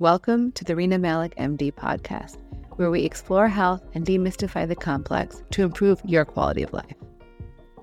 Welcome 0.00 0.52
to 0.52 0.62
the 0.62 0.76
Rena 0.76 0.96
Malik 0.96 1.34
MD 1.34 1.72
podcast, 1.72 2.36
where 2.76 2.88
we 2.88 3.02
explore 3.02 3.48
health 3.48 3.82
and 3.94 4.06
demystify 4.06 4.68
the 4.68 4.76
complex 4.76 5.42
to 5.50 5.64
improve 5.64 6.00
your 6.04 6.24
quality 6.24 6.62
of 6.62 6.72
life. 6.72 6.94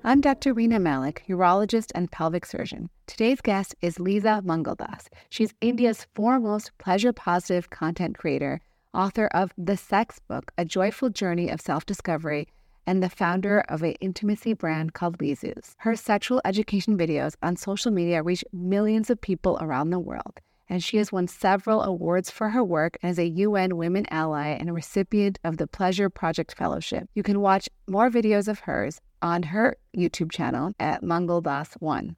I'm 0.02 0.22
Dr. 0.22 0.54
Rena 0.54 0.78
Malik, 0.78 1.24
urologist 1.28 1.92
and 1.94 2.10
pelvic 2.10 2.46
surgeon. 2.46 2.88
Today's 3.06 3.42
guest 3.42 3.74
is 3.82 3.98
Leeza 3.98 4.40
Mangaldas. 4.40 5.08
She's 5.28 5.52
India's 5.60 6.06
foremost 6.14 6.70
pleasure 6.78 7.12
positive 7.12 7.68
content 7.68 8.16
creator, 8.16 8.62
author 8.94 9.26
of 9.34 9.52
The 9.58 9.76
Sex 9.76 10.18
Book, 10.18 10.52
A 10.56 10.64
Joyful 10.64 11.10
Journey 11.10 11.50
of 11.50 11.60
Self 11.60 11.84
Discovery, 11.84 12.48
and 12.86 13.02
the 13.02 13.10
founder 13.10 13.60
of 13.68 13.82
an 13.82 13.92
intimacy 14.00 14.54
brand 14.54 14.94
called 14.94 15.18
Leezu's. 15.18 15.74
Her 15.80 15.94
sexual 15.94 16.40
education 16.46 16.96
videos 16.96 17.36
on 17.42 17.56
social 17.56 17.90
media 17.90 18.22
reach 18.22 18.42
millions 18.54 19.10
of 19.10 19.20
people 19.20 19.58
around 19.60 19.90
the 19.90 19.98
world 19.98 20.40
and 20.68 20.82
she 20.82 20.96
has 20.96 21.12
won 21.12 21.28
several 21.28 21.82
awards 21.82 22.30
for 22.30 22.50
her 22.50 22.64
work 22.64 22.96
as 23.02 23.18
a 23.18 23.26
UN 23.26 23.76
Women 23.76 24.06
Ally 24.10 24.48
and 24.48 24.68
a 24.68 24.72
recipient 24.72 25.38
of 25.44 25.56
the 25.56 25.66
Pleasure 25.66 26.10
Project 26.10 26.54
Fellowship. 26.56 27.08
You 27.14 27.22
can 27.22 27.40
watch 27.40 27.68
more 27.86 28.10
videos 28.10 28.48
of 28.48 28.60
hers 28.60 29.00
on 29.22 29.44
her 29.44 29.76
YouTube 29.96 30.30
channel 30.30 30.72
at 30.78 31.02
Mangaldas1. 31.02 32.14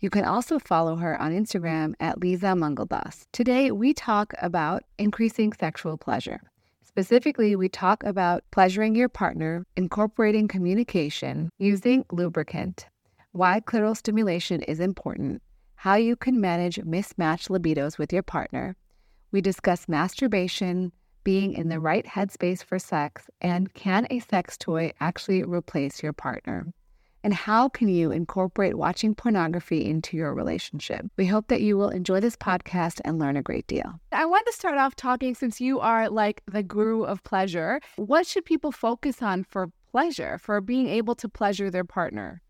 You 0.00 0.08
can 0.08 0.24
also 0.24 0.58
follow 0.58 0.96
her 0.96 1.20
on 1.20 1.32
Instagram 1.32 1.92
at 2.00 2.20
Leeza 2.20 2.56
Mangaldas. 2.56 3.26
Today, 3.32 3.70
we 3.70 3.92
talk 3.92 4.32
about 4.40 4.82
increasing 4.98 5.52
sexual 5.52 5.98
pleasure. 5.98 6.40
Specifically, 6.82 7.54
we 7.54 7.68
talk 7.68 8.02
about 8.02 8.42
pleasuring 8.50 8.94
your 8.94 9.08
partner, 9.08 9.64
incorporating 9.76 10.48
communication, 10.48 11.50
using 11.58 12.04
lubricant, 12.10 12.86
why 13.32 13.60
clitoral 13.60 13.96
stimulation 13.96 14.62
is 14.62 14.80
important, 14.80 15.40
how 15.80 15.94
you 15.94 16.14
can 16.14 16.38
manage 16.38 16.78
mismatched 16.84 17.48
libidos 17.48 17.96
with 17.96 18.12
your 18.12 18.22
partner. 18.22 18.76
We 19.32 19.40
discuss 19.40 19.88
masturbation, 19.88 20.92
being 21.24 21.54
in 21.54 21.70
the 21.70 21.80
right 21.80 22.04
headspace 22.04 22.62
for 22.62 22.78
sex, 22.78 23.30
and 23.40 23.72
can 23.72 24.06
a 24.10 24.18
sex 24.18 24.58
toy 24.58 24.92
actually 25.00 25.42
replace 25.42 26.02
your 26.02 26.12
partner? 26.12 26.66
And 27.24 27.32
how 27.32 27.70
can 27.70 27.88
you 27.88 28.10
incorporate 28.10 28.76
watching 28.76 29.14
pornography 29.14 29.82
into 29.86 30.18
your 30.18 30.34
relationship? 30.34 31.06
We 31.16 31.24
hope 31.24 31.48
that 31.48 31.62
you 31.62 31.78
will 31.78 31.88
enjoy 31.88 32.20
this 32.20 32.36
podcast 32.36 33.00
and 33.02 33.18
learn 33.18 33.38
a 33.38 33.42
great 33.42 33.66
deal. 33.66 33.98
I 34.12 34.26
want 34.26 34.44
to 34.48 34.52
start 34.52 34.76
off 34.76 34.96
talking 34.96 35.34
since 35.34 35.62
you 35.62 35.80
are 35.80 36.10
like 36.10 36.42
the 36.44 36.62
guru 36.62 37.04
of 37.04 37.24
pleasure. 37.24 37.80
What 37.96 38.26
should 38.26 38.44
people 38.44 38.70
focus 38.70 39.22
on 39.22 39.44
for 39.44 39.70
pleasure, 39.90 40.36
for 40.36 40.60
being 40.60 40.88
able 40.88 41.14
to 41.14 41.28
pleasure 41.30 41.70
their 41.70 41.84
partner? 41.84 42.42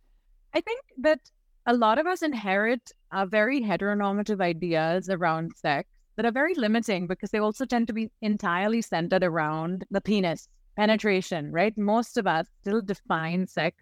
I 0.53 0.61
think 0.61 0.81
that 0.99 1.31
a 1.67 1.75
lot 1.75 2.01
of 2.01 2.07
us 2.09 2.23
inherit 2.23 2.91
uh, 3.13 3.27
very 3.27 3.61
heteronormative 3.61 4.41
ideas 4.41 5.09
around 5.09 5.53
sex 5.57 5.89
that 6.17 6.27
are 6.27 6.33
very 6.33 6.55
limiting 6.55 7.07
because 7.07 7.31
they 7.31 7.39
also 7.39 7.65
tend 7.65 7.87
to 7.87 7.93
be 7.93 8.11
entirely 8.21 8.83
centered 8.83 9.25
around 9.25 9.85
the 9.91 10.01
penis, 10.01 10.49
penetration, 10.77 11.51
right? 11.51 11.77
Most 11.79 12.19
of 12.19 12.27
us 12.27 12.47
still 12.61 12.83
define 12.83 13.47
sex 13.47 13.77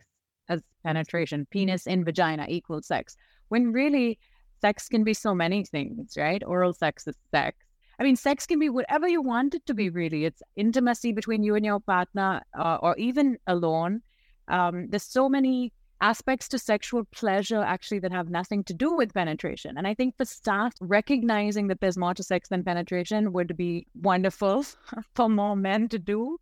as 0.49 0.63
penetration, 0.85 1.47
penis 1.51 1.87
in 1.87 2.05
vagina 2.05 2.47
equals 2.49 2.87
sex, 2.87 3.17
when 3.49 3.73
really 3.73 4.19
sex 4.61 4.89
can 4.89 5.05
be 5.05 5.15
so 5.15 5.35
many 5.35 5.65
things, 5.65 6.15
right? 6.17 6.43
Oral 6.45 6.73
sex 6.73 7.07
is 7.07 7.17
sex. 7.31 7.57
I 7.99 8.05
mean, 8.05 8.17
sex 8.17 8.47
can 8.47 8.61
be 8.61 8.69
whatever 8.69 9.09
you 9.09 9.21
want 9.21 9.55
it 9.55 9.67
to 9.67 9.75
be, 9.75 9.91
really. 9.91 10.25
It's 10.25 10.43
intimacy 10.55 11.13
between 11.13 11.43
you 11.43 11.57
and 11.57 11.65
your 11.65 11.81
partner 11.81 12.43
uh, 12.57 12.79
or 12.81 12.97
even 12.97 13.39
alone. 13.49 14.03
Um, 14.47 14.89
there's 14.89 15.03
so 15.03 15.29
many 15.29 15.73
aspects 16.01 16.49
to 16.49 16.59
sexual 16.59 17.05
pleasure 17.05 17.61
actually 17.61 17.99
that 18.01 18.13
have 18.13 18.31
nothing 18.31 18.65
to 18.65 18.75
do 18.75 18.95
with 18.95 19.15
penetration. 19.15 19.77
And 19.77 19.87
I 19.87 19.95
think 19.95 20.17
for 20.17 20.25
staff, 20.25 20.75
recognizing 20.81 21.69
that 21.69 21.81
there's 21.81 21.99
more 21.99 22.15
to 22.15 22.23
sex 22.23 22.49
than 22.49 22.63
penetration 22.65 23.33
would 23.33 23.57
be 23.57 23.87
wonderful 23.95 24.65
for 25.15 25.29
more 25.29 25.57
men 25.57 25.89
to 25.89 25.99
do. 25.99 26.39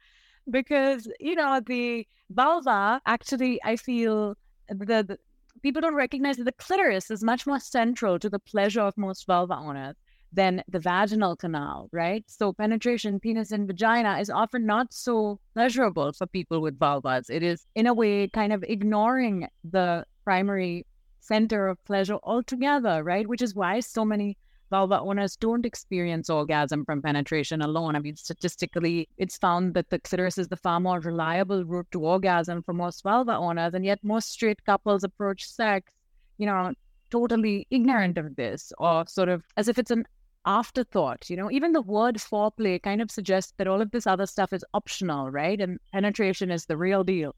Because, 0.48 1.08
you 1.18 1.34
know, 1.34 1.60
the 1.64 2.06
vulva 2.30 3.00
actually, 3.06 3.60
I 3.64 3.76
feel 3.76 4.36
the, 4.68 5.18
people 5.62 5.82
don't 5.82 5.94
recognize 5.94 6.36
that 6.36 6.44
the 6.44 6.52
clitoris 6.52 7.10
is 7.10 7.24
much 7.24 7.46
more 7.46 7.58
central 7.58 8.18
to 8.18 8.30
the 8.30 8.38
pleasure 8.38 8.82
of 8.82 8.96
most 8.96 9.26
vulva 9.26 9.54
owners 9.54 9.96
than 10.36 10.62
the 10.68 10.78
vaginal 10.78 11.34
canal, 11.34 11.88
right? 11.92 12.22
So 12.28 12.52
penetration, 12.52 13.18
penis 13.18 13.50
and 13.50 13.66
vagina 13.66 14.18
is 14.18 14.30
often 14.30 14.66
not 14.66 14.92
so 14.92 15.40
pleasurable 15.54 16.12
for 16.12 16.26
people 16.26 16.60
with 16.60 16.78
vulvas. 16.78 17.30
It 17.30 17.42
is, 17.42 17.66
in 17.74 17.86
a 17.86 17.94
way, 17.94 18.28
kind 18.28 18.52
of 18.52 18.62
ignoring 18.68 19.48
the 19.64 20.04
primary 20.24 20.86
center 21.20 21.66
of 21.66 21.82
pleasure 21.84 22.18
altogether, 22.22 23.02
right? 23.02 23.26
Which 23.26 23.42
is 23.42 23.54
why 23.54 23.80
so 23.80 24.04
many 24.04 24.36
vulva 24.70 25.00
owners 25.00 25.36
don't 25.36 25.64
experience 25.64 26.28
orgasm 26.28 26.84
from 26.84 27.00
penetration 27.00 27.62
alone. 27.62 27.96
I 27.96 28.00
mean, 28.00 28.16
statistically, 28.16 29.08
it's 29.16 29.38
found 29.38 29.74
that 29.74 29.88
the 29.90 30.00
clitoris 30.00 30.38
is 30.38 30.48
the 30.48 30.56
far 30.56 30.80
more 30.80 31.00
reliable 31.00 31.64
route 31.64 31.86
to 31.92 32.04
orgasm 32.04 32.62
for 32.62 32.74
most 32.74 33.02
vulva 33.02 33.32
owners, 33.36 33.74
and 33.74 33.84
yet 33.84 34.00
most 34.02 34.30
straight 34.30 34.64
couples 34.64 35.02
approach 35.02 35.46
sex, 35.46 35.92
you 36.36 36.46
know, 36.46 36.72
totally 37.10 37.66
ignorant 37.70 38.18
of 38.18 38.34
this 38.34 38.72
or 38.78 39.06
sort 39.06 39.28
of 39.28 39.44
as 39.56 39.68
if 39.68 39.78
it's 39.78 39.92
an 39.92 40.04
afterthought. 40.46 41.28
You 41.28 41.36
know, 41.36 41.50
even 41.50 41.72
the 41.72 41.82
word 41.82 42.16
foreplay 42.16 42.82
kind 42.82 43.02
of 43.02 43.10
suggests 43.10 43.52
that 43.58 43.66
all 43.66 43.82
of 43.82 43.90
this 43.90 44.06
other 44.06 44.26
stuff 44.26 44.52
is 44.52 44.64
optional, 44.72 45.30
right? 45.30 45.60
And 45.60 45.78
penetration 45.92 46.50
is 46.50 46.66
the 46.66 46.76
real 46.76 47.04
deal. 47.04 47.34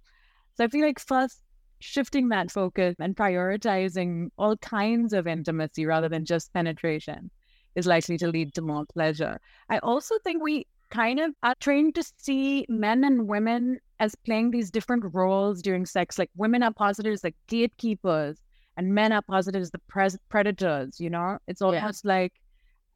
So 0.55 0.65
I 0.65 0.69
feel 0.69 0.87
like 0.87 1.01
first 1.01 1.41
shifting 1.81 2.29
that 2.29 2.51
focus 2.51 2.97
and 2.99 3.17
prioritizing 3.17 4.29
all 4.37 4.57
kinds 4.59 5.13
of 5.13 5.27
intimacy 5.27 5.87
rather 5.87 6.09
than 6.09 6.25
just 6.25 6.53
penetration 6.53 7.31
is 7.75 7.87
likely 7.87 8.19
to 8.19 8.29
lead 8.29 8.55
to 8.55 8.63
more 8.63 8.85
pleasure. 8.87 9.41
I 9.71 9.79
also 9.79 10.17
think 10.25 10.43
we 10.43 10.67
kind 10.91 11.21
of 11.21 11.33
are 11.43 11.55
trained 11.61 11.95
to 11.95 12.13
see 12.17 12.67
men 12.69 13.05
and 13.05 13.29
women 13.29 13.79
as 14.01 14.15
playing 14.15 14.51
these 14.51 14.71
different 14.71 15.05
roles 15.13 15.63
during 15.63 15.87
sex. 15.87 16.19
Like 16.19 16.31
women 16.37 16.63
are 16.63 16.73
posited 16.73 17.13
as 17.13 17.25
like 17.25 17.37
gatekeepers, 17.47 18.41
and 18.77 18.95
men 18.95 19.13
are 19.13 19.23
posited 19.23 19.61
as 19.61 19.71
the 19.71 19.81
pres- 19.89 20.19
predators. 20.29 21.01
You 21.01 21.11
know, 21.11 21.39
it's 21.47 21.63
almost 21.63 22.05
yeah. 22.05 22.13
like 22.13 22.33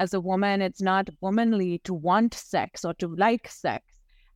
as 0.02 0.12
a 0.12 0.20
woman, 0.20 0.60
it's 0.60 0.82
not 0.82 1.08
womanly 1.20 1.78
to 1.84 1.94
want 1.94 2.34
sex 2.34 2.84
or 2.84 2.92
to 2.94 3.06
like 3.06 3.48
sex. 3.48 3.84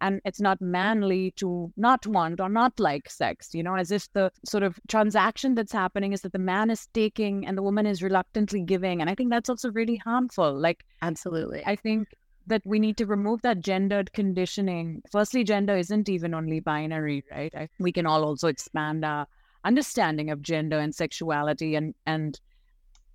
And 0.00 0.20
it's 0.24 0.40
not 0.40 0.60
manly 0.60 1.32
to 1.42 1.72
not 1.76 2.06
want 2.06 2.38
or 2.38 2.50
not 2.50 2.78
like 2.78 3.10
sex, 3.10 3.54
you 3.54 3.62
know, 3.62 3.74
as 3.74 3.90
if 3.90 4.12
the 4.12 4.30
sort 4.44 4.62
of 4.62 4.78
transaction 4.88 5.54
that's 5.54 5.72
happening 5.72 6.12
is 6.12 6.20
that 6.20 6.32
the 6.32 6.38
man 6.38 6.70
is 6.70 6.86
taking 6.92 7.46
and 7.46 7.56
the 7.58 7.62
woman 7.62 7.86
is 7.86 8.02
reluctantly 8.02 8.62
giving. 8.62 9.00
And 9.00 9.08
I 9.08 9.14
think 9.14 9.30
that's 9.30 9.48
also 9.48 9.70
really 9.70 9.96
harmful. 9.96 10.52
Like, 10.66 10.84
absolutely. 11.00 11.62
I 11.66 11.76
think 11.76 12.08
that 12.46 12.62
we 12.64 12.78
need 12.78 12.96
to 12.98 13.06
remove 13.06 13.40
that 13.42 13.60
gendered 13.60 14.12
conditioning. 14.12 15.02
Firstly, 15.10 15.42
gender 15.44 15.76
isn't 15.76 16.08
even 16.10 16.34
only 16.34 16.60
binary, 16.60 17.24
right? 17.30 17.52
I, 17.56 17.68
we 17.80 17.90
can 17.90 18.06
all 18.06 18.22
also 18.22 18.48
expand 18.48 19.04
our 19.04 19.26
understanding 19.64 20.30
of 20.30 20.42
gender 20.42 20.78
and 20.78 20.94
sexuality 20.94 21.74
and 21.74 21.94
and 22.06 22.38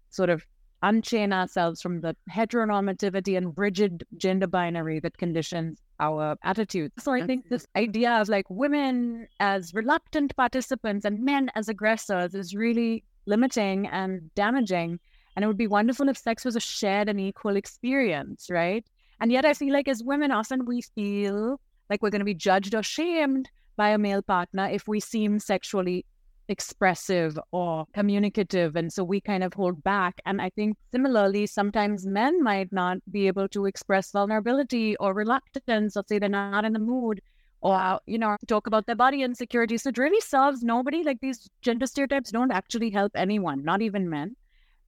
sort 0.09 0.29
of 0.29 0.45
unchain 0.84 1.31
ourselves 1.34 1.81
from 1.81 2.02
the 2.02 2.16
heteronormativity 2.31 3.38
and 3.38 3.53
rigid 3.58 4.03
gender 4.18 4.47
binary 4.47 5.00
that 5.00 5.18
conditions 5.18 5.80
our 6.00 6.36
attitudes. 6.44 6.94
So 7.03 7.12
I 7.12 7.25
think 7.25 7.50
this 7.50 7.68
idea 7.75 8.12
of 8.19 8.30
like 8.30 8.50
women 8.50 9.28
as 9.40 9.74
reluctant 9.74 10.36
participants 10.36 11.06
and 11.06 11.24
men 11.24 11.52
as 11.56 11.69
aggressors 11.69 12.34
is 12.34 12.56
really 12.56 13.03
limiting 13.28 13.88
and 13.88 14.34
damaging. 14.36 15.00
And 15.36 15.44
it 15.46 15.47
would 15.47 15.58
be 15.58 15.68
wonderful 15.68 16.09
if 16.09 16.18
sex 16.18 16.44
was 16.44 16.56
a 16.56 16.59
shared 16.59 17.08
and 17.08 17.19
equal 17.19 17.56
experience, 17.56 18.48
right? 18.50 18.86
And 19.19 19.31
yet 19.31 19.46
I 19.46 19.53
feel 19.53 19.72
like 19.72 19.88
as 19.88 20.03
women, 20.03 20.31
often 20.31 20.66
we 20.66 20.81
feel 20.81 21.62
like 21.90 22.02
we're 22.02 22.09
going 22.09 22.19
to 22.19 22.25
be 22.25 22.34
judged 22.34 22.74
or 22.74 22.84
shamed 22.84 23.50
by 23.78 23.90
a 23.90 23.98
male 23.98 24.22
partner 24.22 24.68
if 24.68 24.88
we 24.88 25.00
seem 25.00 25.40
sexually 25.40 26.06
expressive 26.51 27.39
or 27.51 27.85
communicative. 27.94 28.75
And 28.75 28.94
so 28.94 29.03
we 29.03 29.19
kind 29.19 29.44
of 29.44 29.53
hold 29.53 29.84
back. 29.84 30.22
And 30.25 30.41
I 30.41 30.51
think 30.51 30.78
similarly, 30.91 31.47
sometimes 31.47 32.06
men 32.06 32.44
might 32.44 32.72
not 32.72 32.97
be 33.09 33.28
able 33.28 33.47
to 33.50 33.66
express 33.66 34.12
vulnerability 34.12 34.95
or 34.98 35.13
reluctance 35.15 35.98
or 35.98 36.03
say 36.07 36.19
they're 36.19 36.30
not 36.30 36.65
in 36.65 36.74
the 36.74 36.80
mood 36.80 37.21
or, 37.62 38.00
you 38.06 38.18
know, 38.18 38.36
talk 38.48 38.68
about 38.68 38.86
their 38.86 38.95
body 38.95 39.24
insecurity. 39.24 39.77
So 39.77 39.89
it 39.89 39.98
really 39.98 40.21
serves 40.21 40.62
nobody. 40.63 41.03
Like 41.03 41.19
these 41.21 41.50
gender 41.62 41.88
stereotypes 41.88 42.31
don't 42.31 42.51
actually 42.51 42.89
help 42.89 43.13
anyone, 43.15 43.63
not 43.63 43.81
even 43.81 44.09
men. 44.09 44.36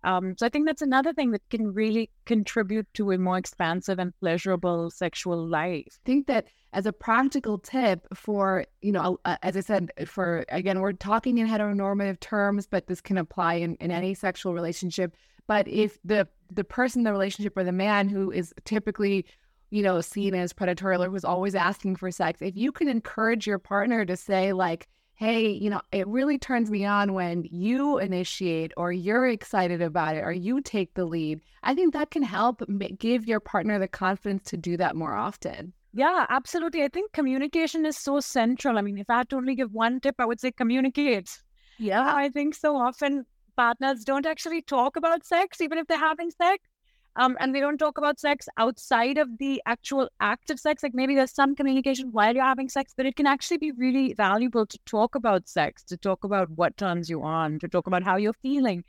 Um, 0.04 0.36
so 0.38 0.46
I 0.46 0.50
think 0.50 0.66
that's 0.66 0.82
another 0.82 1.14
thing 1.14 1.32
that 1.32 1.42
can 1.50 1.74
really 1.74 2.10
contribute 2.26 2.88
to 2.96 3.12
a 3.12 3.18
more 3.18 3.38
expansive 3.38 4.00
and 4.00 4.14
pleasurable 4.20 4.90
sexual 4.90 5.48
life. 5.48 6.00
I 6.02 6.06
think 6.06 6.28
that 6.28 6.48
as 6.74 6.86
a 6.86 6.94
practical 6.94 7.58
tip 7.58 8.06
for, 8.14 8.66
you 8.82 8.92
know, 8.92 9.20
as 9.42 9.56
I 9.56 9.62
said, 9.62 9.92
for 10.06 10.46
again, 10.50 10.82
we're 10.82 10.94
talking 10.94 11.38
in 11.38 11.48
heteronormative 11.48 12.20
terms, 12.20 12.68
but 12.68 12.88
this 12.88 13.00
can 13.00 13.18
apply 13.18 13.56
in, 13.56 13.76
in 13.76 13.92
any 13.92 14.14
sexual 14.14 14.54
relationship. 14.54 15.16
But 15.48 15.68
if 15.68 16.00
the 16.04 16.28
the 16.52 16.64
person 16.64 17.02
in 17.02 17.04
the 17.06 17.12
relationship 17.12 17.56
or 17.58 17.64
the 17.64 17.72
man 17.72 18.10
who 18.10 18.32
is 18.32 18.54
typically, 18.66 19.26
you 19.72 19.84
know, 19.84 20.02
seen 20.02 20.36
as 20.36 20.54
predatory 20.54 20.98
or 20.98 21.10
who's 21.10 21.26
always 21.26 21.56
asking 21.56 21.96
for 21.96 22.12
sex, 22.12 22.42
if 22.42 22.56
you 22.56 22.72
can 22.72 22.88
encourage 22.88 23.48
your 23.48 23.60
partner 23.60 24.06
to 24.06 24.18
say 24.18 24.54
like, 24.54 24.88
hey, 25.16 25.50
you 25.50 25.70
know, 25.70 25.82
it 25.92 26.08
really 26.08 26.38
turns 26.38 26.70
me 26.70 26.86
on 26.86 27.14
when 27.14 27.48
you 27.52 27.98
initiate 28.00 28.74
or 28.78 28.92
you're 28.92 29.28
excited 29.28 29.82
about 29.82 30.16
it 30.16 30.24
or 30.24 30.32
you 30.32 30.62
take 30.62 30.94
the 30.96 31.06
lead. 31.06 31.40
I 31.62 31.76
think 31.76 31.94
that 31.94 32.12
can 32.12 32.24
help 32.24 32.62
give 32.98 33.28
your 33.28 33.40
partner 33.40 33.80
the 33.80 33.88
confidence 33.88 34.50
to 34.50 34.58
do 34.58 34.76
that 34.78 34.96
more 34.96 35.14
often. 35.14 35.74
Yeah, 35.94 36.26
absolutely. 36.30 36.84
I 36.84 36.88
think 36.88 37.12
communication 37.14 37.86
is 37.86 37.98
so 37.98 38.20
central. 38.20 38.78
I 38.78 38.82
mean, 38.82 38.98
if 38.98 39.10
I 39.10 39.18
had 39.18 39.30
to 39.30 39.36
only 39.36 39.56
give 39.56 39.72
one 39.72 40.00
tip, 40.00 40.16
I 40.18 40.26
would 40.26 40.40
say 40.40 40.52
communicate. 40.52 41.30
Yeah. 41.78 42.14
I 42.16 42.30
think 42.30 42.56
so 42.56 42.76
often 42.76 43.26
partners 43.56 44.04
don't 44.04 44.26
actually 44.26 44.64
talk 44.64 44.96
about 44.96 45.24
sex, 45.24 45.62
even 45.62 45.78
if 45.78 45.88
they're 45.88 45.98
having 45.98 46.32
sex. 46.32 46.68
Um, 47.16 47.38
and 47.40 47.54
they 47.54 47.60
don't 47.60 47.78
talk 47.78 48.00
about 48.00 48.20
sex 48.20 48.48
outside 48.58 49.20
of 49.20 49.38
the 49.38 49.62
actual 49.68 50.10
act 50.20 50.50
of 50.50 50.60
sex. 50.60 50.82
Like 50.82 50.96
maybe 50.96 51.14
there's 51.14 51.34
some 51.34 51.56
communication 51.56 52.12
while 52.12 52.34
you're 52.34 52.44
having 52.44 52.70
sex, 52.70 52.94
but 52.98 53.06
it 53.06 53.16
can 53.16 53.28
actually 53.28 53.58
be 53.58 53.72
really 53.72 54.14
valuable 54.14 54.66
to 54.66 54.80
talk 54.86 55.14
about 55.14 55.48
sex, 55.48 55.84
to 55.84 55.98
talk 55.98 56.24
about 56.24 56.50
what 56.52 56.76
turns 56.76 57.10
you 57.10 57.22
on, 57.22 57.60
to 57.60 57.68
talk 57.68 57.86
about 57.86 58.04
how 58.04 58.16
you're 58.16 58.34
feeling, 58.34 58.84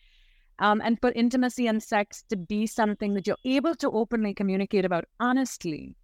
um, 0.58 0.80
and 0.82 0.98
for 1.00 1.12
intimacy 1.12 1.66
and 1.66 1.82
sex 1.82 2.24
to 2.30 2.36
be 2.36 2.66
something 2.66 3.12
that 3.14 3.26
you're 3.26 3.36
able 3.44 3.74
to 3.74 3.90
openly 3.90 4.32
communicate 4.32 4.84
about 4.84 5.04
honestly. 5.20 5.94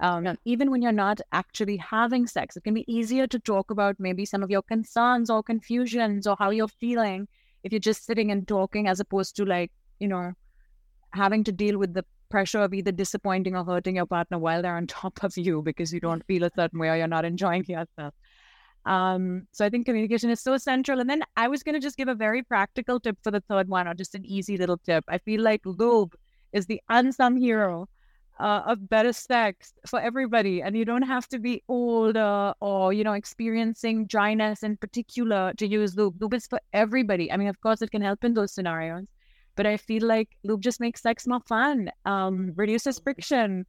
Um, 0.00 0.38
even 0.46 0.70
when 0.70 0.80
you're 0.80 0.92
not 0.92 1.20
actually 1.32 1.76
having 1.76 2.26
sex, 2.26 2.56
it 2.56 2.64
can 2.64 2.72
be 2.72 2.90
easier 2.90 3.26
to 3.26 3.38
talk 3.38 3.70
about 3.70 3.96
maybe 3.98 4.24
some 4.24 4.42
of 4.42 4.50
your 4.50 4.62
concerns 4.62 5.28
or 5.28 5.42
confusions 5.42 6.26
or 6.26 6.36
how 6.38 6.50
you're 6.50 6.68
feeling 6.68 7.28
if 7.64 7.72
you're 7.72 7.80
just 7.80 8.06
sitting 8.06 8.30
and 8.30 8.48
talking 8.48 8.88
as 8.88 9.00
opposed 9.00 9.36
to 9.36 9.44
like, 9.44 9.70
you 9.98 10.08
know, 10.08 10.32
having 11.12 11.44
to 11.44 11.52
deal 11.52 11.78
with 11.78 11.94
the 11.94 12.04
pressure 12.28 12.60
of 12.60 12.72
either 12.72 12.92
disappointing 12.92 13.56
or 13.56 13.64
hurting 13.64 13.96
your 13.96 14.06
partner 14.06 14.38
while 14.38 14.62
they're 14.62 14.76
on 14.76 14.86
top 14.86 15.22
of 15.22 15.36
you 15.36 15.62
because 15.62 15.92
you 15.92 16.00
don't 16.00 16.24
feel 16.26 16.44
a 16.44 16.50
certain 16.54 16.78
way 16.78 16.88
or 16.88 16.96
you're 16.96 17.06
not 17.06 17.24
enjoying 17.24 17.64
yourself. 17.66 18.14
Um, 18.86 19.46
so 19.52 19.64
I 19.64 19.68
think 19.68 19.86
communication 19.86 20.30
is 20.30 20.40
so 20.40 20.56
central. 20.56 21.00
And 21.00 21.10
then 21.10 21.22
I 21.36 21.48
was 21.48 21.62
going 21.62 21.74
to 21.74 21.80
just 21.80 21.96
give 21.96 22.08
a 22.08 22.14
very 22.14 22.42
practical 22.42 22.98
tip 22.98 23.18
for 23.22 23.30
the 23.30 23.42
third 23.48 23.68
one, 23.68 23.86
or 23.86 23.94
just 23.94 24.14
an 24.14 24.24
easy 24.24 24.56
little 24.56 24.78
tip. 24.78 25.04
I 25.08 25.18
feel 25.18 25.42
like 25.42 25.60
lube 25.64 26.14
is 26.52 26.66
the 26.66 26.80
unsung 26.88 27.36
hero 27.36 27.88
uh, 28.38 28.62
of 28.66 28.88
better 28.88 29.12
sex 29.12 29.74
for 29.86 30.00
everybody, 30.00 30.62
and 30.62 30.76
you 30.76 30.86
don't 30.86 31.02
have 31.02 31.28
to 31.28 31.38
be 31.38 31.62
older 31.68 32.54
or 32.60 32.92
you 32.92 33.04
know 33.04 33.12
experiencing 33.12 34.06
dryness 34.06 34.62
in 34.62 34.78
particular 34.78 35.52
to 35.58 35.66
use 35.66 35.94
lube. 35.94 36.20
Lube 36.20 36.34
is 36.34 36.46
for 36.46 36.60
everybody. 36.72 37.30
I 37.30 37.36
mean, 37.36 37.48
of 37.48 37.60
course, 37.60 37.82
it 37.82 37.90
can 37.90 38.02
help 38.02 38.24
in 38.24 38.32
those 38.32 38.52
scenarios, 38.52 39.04
but 39.56 39.66
I 39.66 39.76
feel 39.76 40.06
like 40.06 40.28
lube 40.42 40.62
just 40.62 40.80
makes 40.80 41.02
sex 41.02 41.26
more 41.26 41.40
fun, 41.46 41.90
um, 42.04 42.52
reduces 42.56 42.98
friction. 42.98 43.66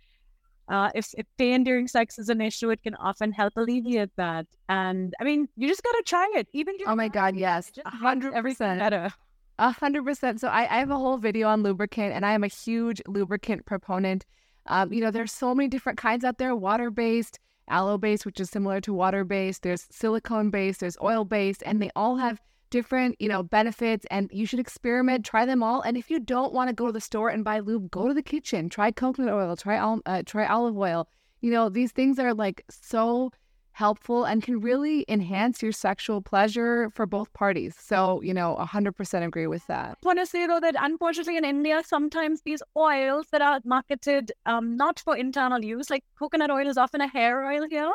Uh, 0.70 0.90
if, 0.96 1.14
if 1.18 1.26
pain 1.38 1.64
during 1.64 1.88
sex 1.88 2.18
is 2.18 2.30
an 2.30 2.40
issue, 2.40 2.70
it 2.70 2.82
can 2.82 2.96
often 2.96 3.32
help 3.34 3.54
alleviate 3.58 4.16
that. 4.16 4.46
And 4.70 5.14
I 5.20 5.26
mean, 5.26 5.50
you 5.58 5.68
just 5.68 5.84
gotta 5.84 6.04
try 6.06 6.32
it. 6.36 6.48
Even 6.54 6.76
oh 6.88 6.96
my 6.96 7.10
god, 7.10 7.36
yes, 7.36 7.72
hundred 7.86 8.34
percent 8.42 8.80
better. 8.80 9.12
A 9.60 9.72
hundred 9.72 10.06
percent. 10.06 10.40
So 10.40 10.48
I, 10.48 10.62
I 10.62 10.80
have 10.80 10.90
a 10.90 10.98
whole 10.98 11.18
video 11.18 11.50
on 11.50 11.62
lubricant, 11.62 12.14
and 12.14 12.26
I 12.26 12.34
am 12.34 12.44
a 12.44 12.48
huge 12.48 13.02
lubricant 13.06 13.66
proponent. 13.66 14.26
Um, 14.68 14.94
you 14.94 15.02
know, 15.02 15.12
there's 15.12 15.32
so 15.34 15.54
many 15.54 15.68
different 15.68 15.98
kinds 15.98 16.24
out 16.24 16.38
there: 16.38 16.56
water-based, 16.56 17.38
aloe-based, 17.68 18.26
which 18.26 18.40
is 18.40 18.50
similar 18.50 18.80
to 18.82 18.94
water-based. 18.94 19.64
There's 19.64 19.88
silicone-based. 19.92 20.80
There's 20.80 20.98
oil-based, 21.02 21.64
and 21.66 21.82
they 21.82 21.92
all 21.96 22.16
have 22.16 22.40
different, 22.72 23.16
you 23.20 23.30
know, 23.30 23.44
benefits 23.44 24.08
and 24.10 24.30
you 24.34 24.48
should 24.48 24.60
experiment, 24.60 25.24
try 25.24 25.46
them 25.46 25.62
all. 25.62 25.82
And 25.82 25.96
if 25.96 26.10
you 26.10 26.20
don't 26.20 26.54
want 26.54 26.70
to 26.70 26.74
go 26.74 26.88
to 26.88 26.92
the 26.92 27.02
store 27.02 27.30
and 27.30 27.44
buy 27.44 27.60
lube, 27.60 27.92
go 27.92 28.08
to 28.08 28.14
the 28.16 28.24
kitchen, 28.24 28.70
try 28.70 28.90
coconut 28.92 29.34
oil, 29.34 29.56
try 29.56 29.78
uh, 29.78 30.24
try 30.26 30.48
olive 30.48 30.78
oil. 30.78 31.08
You 31.42 31.52
know, 31.52 31.70
these 31.70 31.92
things 31.92 32.18
are 32.18 32.34
like 32.34 32.64
so 32.70 33.32
helpful 33.74 34.26
and 34.26 34.44
can 34.44 34.60
really 34.60 35.06
enhance 35.08 35.62
your 35.62 35.72
sexual 35.72 36.22
pleasure 36.22 36.90
for 36.92 37.06
both 37.06 37.32
parties. 37.34 37.76
So, 37.80 38.22
you 38.22 38.34
know, 38.34 38.58
100% 38.60 39.26
agree 39.26 39.48
with 39.48 39.66
that. 39.68 39.98
I 40.04 40.06
want 40.06 40.20
to 40.20 40.26
say 40.26 40.46
though 40.46 40.60
that 40.60 40.76
unfortunately 40.80 41.38
in 41.38 41.46
India, 41.46 41.82
sometimes 41.86 42.42
these 42.42 42.62
oils 42.78 43.28
that 43.32 43.42
are 43.42 43.60
marketed 43.64 44.32
um, 44.46 44.76
not 44.76 45.00
for 45.00 45.16
internal 45.16 45.64
use, 45.64 45.90
like 45.90 46.04
coconut 46.20 46.52
oil 46.52 46.68
is 46.68 46.78
often 46.78 47.02
a 47.02 47.08
hair 47.08 47.46
oil 47.46 47.66
here. 47.70 47.92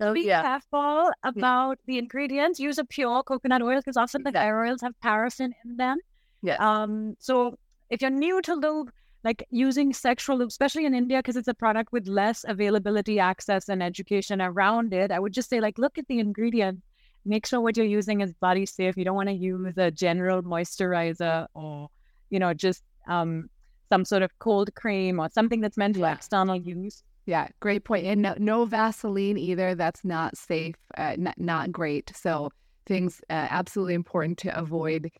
Oh, 0.00 0.14
Be 0.14 0.22
yeah. 0.22 0.42
careful 0.42 1.10
about 1.24 1.78
yeah. 1.78 1.84
the 1.86 1.98
ingredients. 1.98 2.60
Use 2.60 2.78
a 2.78 2.84
pure 2.84 3.22
coconut 3.24 3.62
oil 3.62 3.78
because 3.78 3.96
often 3.96 4.22
the 4.22 4.38
oils 4.38 4.80
have 4.82 4.98
paraffin 5.00 5.54
in 5.64 5.76
them. 5.76 5.98
Yeah. 6.42 6.56
Um. 6.60 7.16
So 7.18 7.58
if 7.90 8.00
you're 8.00 8.10
new 8.10 8.40
to 8.42 8.54
lube, 8.54 8.92
like 9.24 9.44
using 9.50 9.92
sexual 9.92 10.38
lube, 10.38 10.48
especially 10.48 10.84
in 10.84 10.94
India, 10.94 11.18
because 11.18 11.36
it's 11.36 11.48
a 11.48 11.54
product 11.54 11.92
with 11.92 12.06
less 12.06 12.44
availability, 12.46 13.18
access, 13.18 13.68
and 13.68 13.82
education 13.82 14.40
around 14.40 14.94
it, 14.94 15.10
I 15.10 15.18
would 15.18 15.32
just 15.32 15.50
say 15.50 15.60
like 15.60 15.78
look 15.78 15.98
at 15.98 16.06
the 16.06 16.20
ingredient. 16.20 16.80
Make 17.24 17.46
sure 17.46 17.60
what 17.60 17.76
you're 17.76 17.84
using 17.84 18.20
is 18.20 18.32
body 18.34 18.66
safe. 18.66 18.96
You 18.96 19.04
don't 19.04 19.16
want 19.16 19.28
to 19.28 19.34
use 19.34 19.76
a 19.76 19.90
general 19.90 20.42
moisturizer 20.42 21.46
or, 21.54 21.88
you 22.30 22.38
know, 22.38 22.54
just 22.54 22.84
um 23.08 23.50
some 23.88 24.04
sort 24.04 24.22
of 24.22 24.30
cold 24.38 24.74
cream 24.76 25.18
or 25.18 25.28
something 25.32 25.60
that's 25.60 25.76
meant 25.76 25.96
for 25.96 26.08
external 26.08 26.56
use. 26.56 27.02
Yeah, 27.28 27.48
great 27.60 27.84
point. 27.84 28.06
And 28.06 28.22
no, 28.22 28.34
no 28.38 28.64
Vaseline 28.64 29.36
either. 29.36 29.74
That's 29.74 30.02
not 30.02 30.34
safe, 30.34 30.76
uh, 30.96 31.14
not, 31.18 31.38
not 31.38 31.70
great. 31.70 32.10
So 32.16 32.48
things 32.86 33.20
uh, 33.28 33.48
absolutely 33.50 33.92
important 33.92 34.38
to 34.38 34.58
avoid 34.58 35.10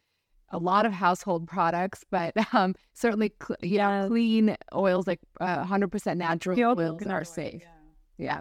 a 0.49 0.57
lot 0.57 0.87
of 0.87 0.93
household 0.93 1.47
products, 1.47 2.07
but 2.11 2.33
um, 2.55 2.75
certainly 2.95 3.35
cl- 3.47 3.59
yeah, 3.61 4.07
clean 4.09 4.57
oils 4.75 5.07
like 5.07 5.21
uh, 5.39 5.67
100% 5.67 6.17
natural 6.17 6.57
Pure 6.57 6.81
oils 6.81 7.03
are 7.07 7.25
safe. 7.25 7.61
Yeah. 8.17 8.41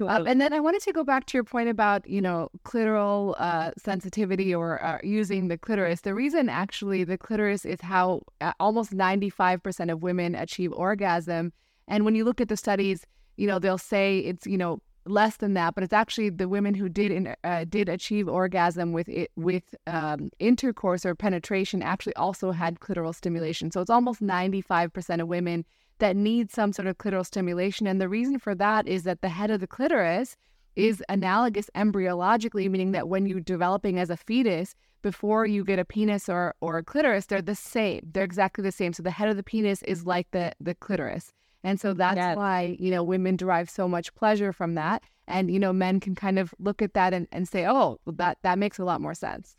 yeah. 0.00 0.06
Um, 0.06 0.26
and 0.26 0.38
then 0.38 0.52
I 0.52 0.60
wanted 0.60 0.82
to 0.82 0.92
go 0.92 1.02
back 1.02 1.24
to 1.26 1.36
your 1.38 1.44
point 1.44 1.70
about, 1.70 2.06
you 2.06 2.20
know, 2.20 2.50
clitoral 2.66 3.34
uh, 3.38 3.70
sensitivity 3.78 4.54
or 4.54 4.84
uh, 4.84 4.98
using 5.02 5.48
the 5.48 5.56
clitoris. 5.56 6.02
The 6.02 6.14
reason 6.14 6.50
actually 6.50 7.04
the 7.04 7.16
clitoris 7.16 7.64
is 7.64 7.80
how 7.80 8.20
uh, 8.42 8.52
almost 8.60 8.92
95% 8.92 9.90
of 9.90 10.02
women 10.02 10.34
achieve 10.34 10.72
orgasm 10.74 11.54
and 11.88 12.04
when 12.04 12.14
you 12.14 12.24
look 12.24 12.40
at 12.40 12.48
the 12.48 12.56
studies, 12.56 13.06
you 13.36 13.46
know, 13.46 13.58
they'll 13.58 13.78
say 13.78 14.18
it's, 14.18 14.46
you 14.46 14.58
know, 14.58 14.80
less 15.06 15.38
than 15.38 15.54
that, 15.54 15.74
but 15.74 15.82
it's 15.82 15.92
actually 15.92 16.28
the 16.30 16.48
women 16.48 16.74
who 16.74 16.88
did 16.88 17.10
in, 17.10 17.34
uh, 17.44 17.64
did 17.68 17.88
achieve 17.88 18.28
orgasm 18.28 18.92
with 18.92 19.08
it 19.08 19.30
with 19.36 19.74
um, 19.86 20.30
intercourse 20.38 21.06
or 21.06 21.14
penetration 21.14 21.82
actually 21.82 22.14
also 22.16 22.52
had 22.52 22.80
clitoral 22.80 23.14
stimulation. 23.14 23.70
So 23.70 23.80
it's 23.80 23.90
almost 23.90 24.20
95% 24.20 25.20
of 25.20 25.28
women 25.28 25.64
that 25.98 26.14
need 26.14 26.50
some 26.50 26.72
sort 26.72 26.86
of 26.86 26.98
clitoral 26.98 27.26
stimulation. 27.26 27.86
And 27.86 28.00
the 28.00 28.08
reason 28.08 28.38
for 28.38 28.54
that 28.54 28.86
is 28.86 29.02
that 29.04 29.20
the 29.20 29.28
head 29.28 29.50
of 29.50 29.60
the 29.60 29.66
clitoris 29.66 30.36
is 30.76 31.02
analogous 31.08 31.68
embryologically, 31.74 32.70
meaning 32.70 32.92
that 32.92 33.08
when 33.08 33.26
you're 33.26 33.40
developing 33.40 33.98
as 33.98 34.10
a 34.10 34.16
fetus, 34.16 34.74
before 35.02 35.46
you 35.46 35.64
get 35.64 35.78
a 35.78 35.84
penis 35.84 36.28
or, 36.28 36.54
or 36.60 36.78
a 36.78 36.84
clitoris, 36.84 37.26
they're 37.26 37.42
the 37.42 37.54
same. 37.54 38.00
They're 38.12 38.24
exactly 38.24 38.62
the 38.62 38.72
same. 38.72 38.92
So 38.92 39.02
the 39.02 39.10
head 39.10 39.28
of 39.28 39.36
the 39.36 39.42
penis 39.42 39.82
is 39.82 40.06
like 40.06 40.30
the, 40.30 40.52
the 40.60 40.74
clitoris. 40.74 41.32
And 41.64 41.80
so 41.80 41.92
that's 41.92 42.16
yes. 42.16 42.36
why, 42.36 42.76
you 42.78 42.90
know, 42.90 43.02
women 43.02 43.36
derive 43.36 43.68
so 43.68 43.88
much 43.88 44.14
pleasure 44.14 44.52
from 44.52 44.74
that. 44.76 45.02
And, 45.26 45.50
you 45.50 45.58
know, 45.58 45.72
men 45.72 46.00
can 46.00 46.14
kind 46.14 46.38
of 46.38 46.54
look 46.58 46.80
at 46.80 46.94
that 46.94 47.12
and, 47.12 47.26
and 47.32 47.48
say, 47.48 47.66
oh, 47.66 47.98
that, 48.06 48.38
that 48.42 48.58
makes 48.58 48.78
a 48.78 48.84
lot 48.84 49.00
more 49.00 49.14
sense. 49.14 49.56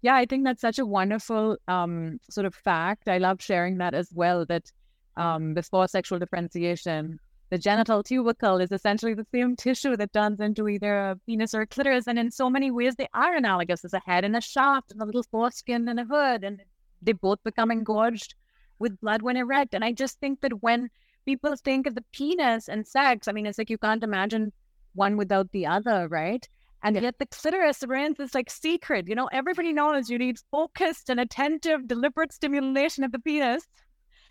Yeah, 0.00 0.16
I 0.16 0.24
think 0.24 0.44
that's 0.44 0.60
such 0.60 0.80
a 0.80 0.86
wonderful 0.86 1.56
um, 1.68 2.18
sort 2.28 2.46
of 2.46 2.54
fact. 2.54 3.08
I 3.08 3.18
love 3.18 3.40
sharing 3.40 3.78
that 3.78 3.94
as 3.94 4.08
well, 4.12 4.44
that 4.46 4.72
um, 5.16 5.54
before 5.54 5.86
sexual 5.86 6.18
differentiation, 6.18 7.20
the 7.50 7.58
genital 7.58 8.02
tubercle 8.02 8.58
is 8.58 8.72
essentially 8.72 9.14
the 9.14 9.26
same 9.32 9.54
tissue 9.54 9.96
that 9.98 10.12
turns 10.12 10.40
into 10.40 10.68
either 10.68 11.10
a 11.10 11.16
penis 11.26 11.54
or 11.54 11.60
a 11.60 11.66
clitoris. 11.66 12.08
And 12.08 12.18
in 12.18 12.30
so 12.30 12.48
many 12.50 12.70
ways, 12.70 12.96
they 12.96 13.08
are 13.12 13.36
analogous. 13.36 13.82
There's 13.82 13.92
a 13.92 14.00
head 14.04 14.24
and 14.24 14.34
a 14.34 14.40
shaft 14.40 14.90
and 14.90 15.02
a 15.02 15.04
little 15.04 15.22
foreskin 15.22 15.86
and 15.86 16.00
a 16.00 16.04
hood, 16.04 16.42
and 16.42 16.62
they 17.02 17.12
both 17.12 17.38
become 17.44 17.70
engorged 17.70 18.34
with 18.78 18.98
blood 19.00 19.22
when 19.22 19.36
erect. 19.36 19.74
And 19.74 19.84
I 19.84 19.92
just 19.92 20.18
think 20.18 20.40
that 20.40 20.62
when 20.62 20.88
people 21.24 21.54
think 21.56 21.86
of 21.86 21.94
the 21.94 22.04
penis 22.12 22.68
and 22.68 22.86
sex. 22.86 23.28
I 23.28 23.32
mean, 23.32 23.46
it's 23.46 23.58
like 23.58 23.70
you 23.70 23.78
can't 23.78 24.02
imagine 24.02 24.52
one 24.94 25.16
without 25.16 25.50
the 25.52 25.66
other, 25.66 26.08
right? 26.08 26.46
And 26.82 26.96
yeah. 26.96 27.02
yet 27.02 27.18
the 27.18 27.26
clitoris 27.26 27.82
remains 27.86 28.18
this 28.18 28.34
like 28.34 28.50
secret. 28.50 29.08
You 29.08 29.14
know, 29.14 29.28
everybody 29.32 29.72
knows 29.72 30.10
you 30.10 30.18
need 30.18 30.38
focused 30.50 31.10
and 31.10 31.20
attentive, 31.20 31.86
deliberate 31.86 32.32
stimulation 32.32 33.04
of 33.04 33.12
the 33.12 33.20
penis. 33.20 33.66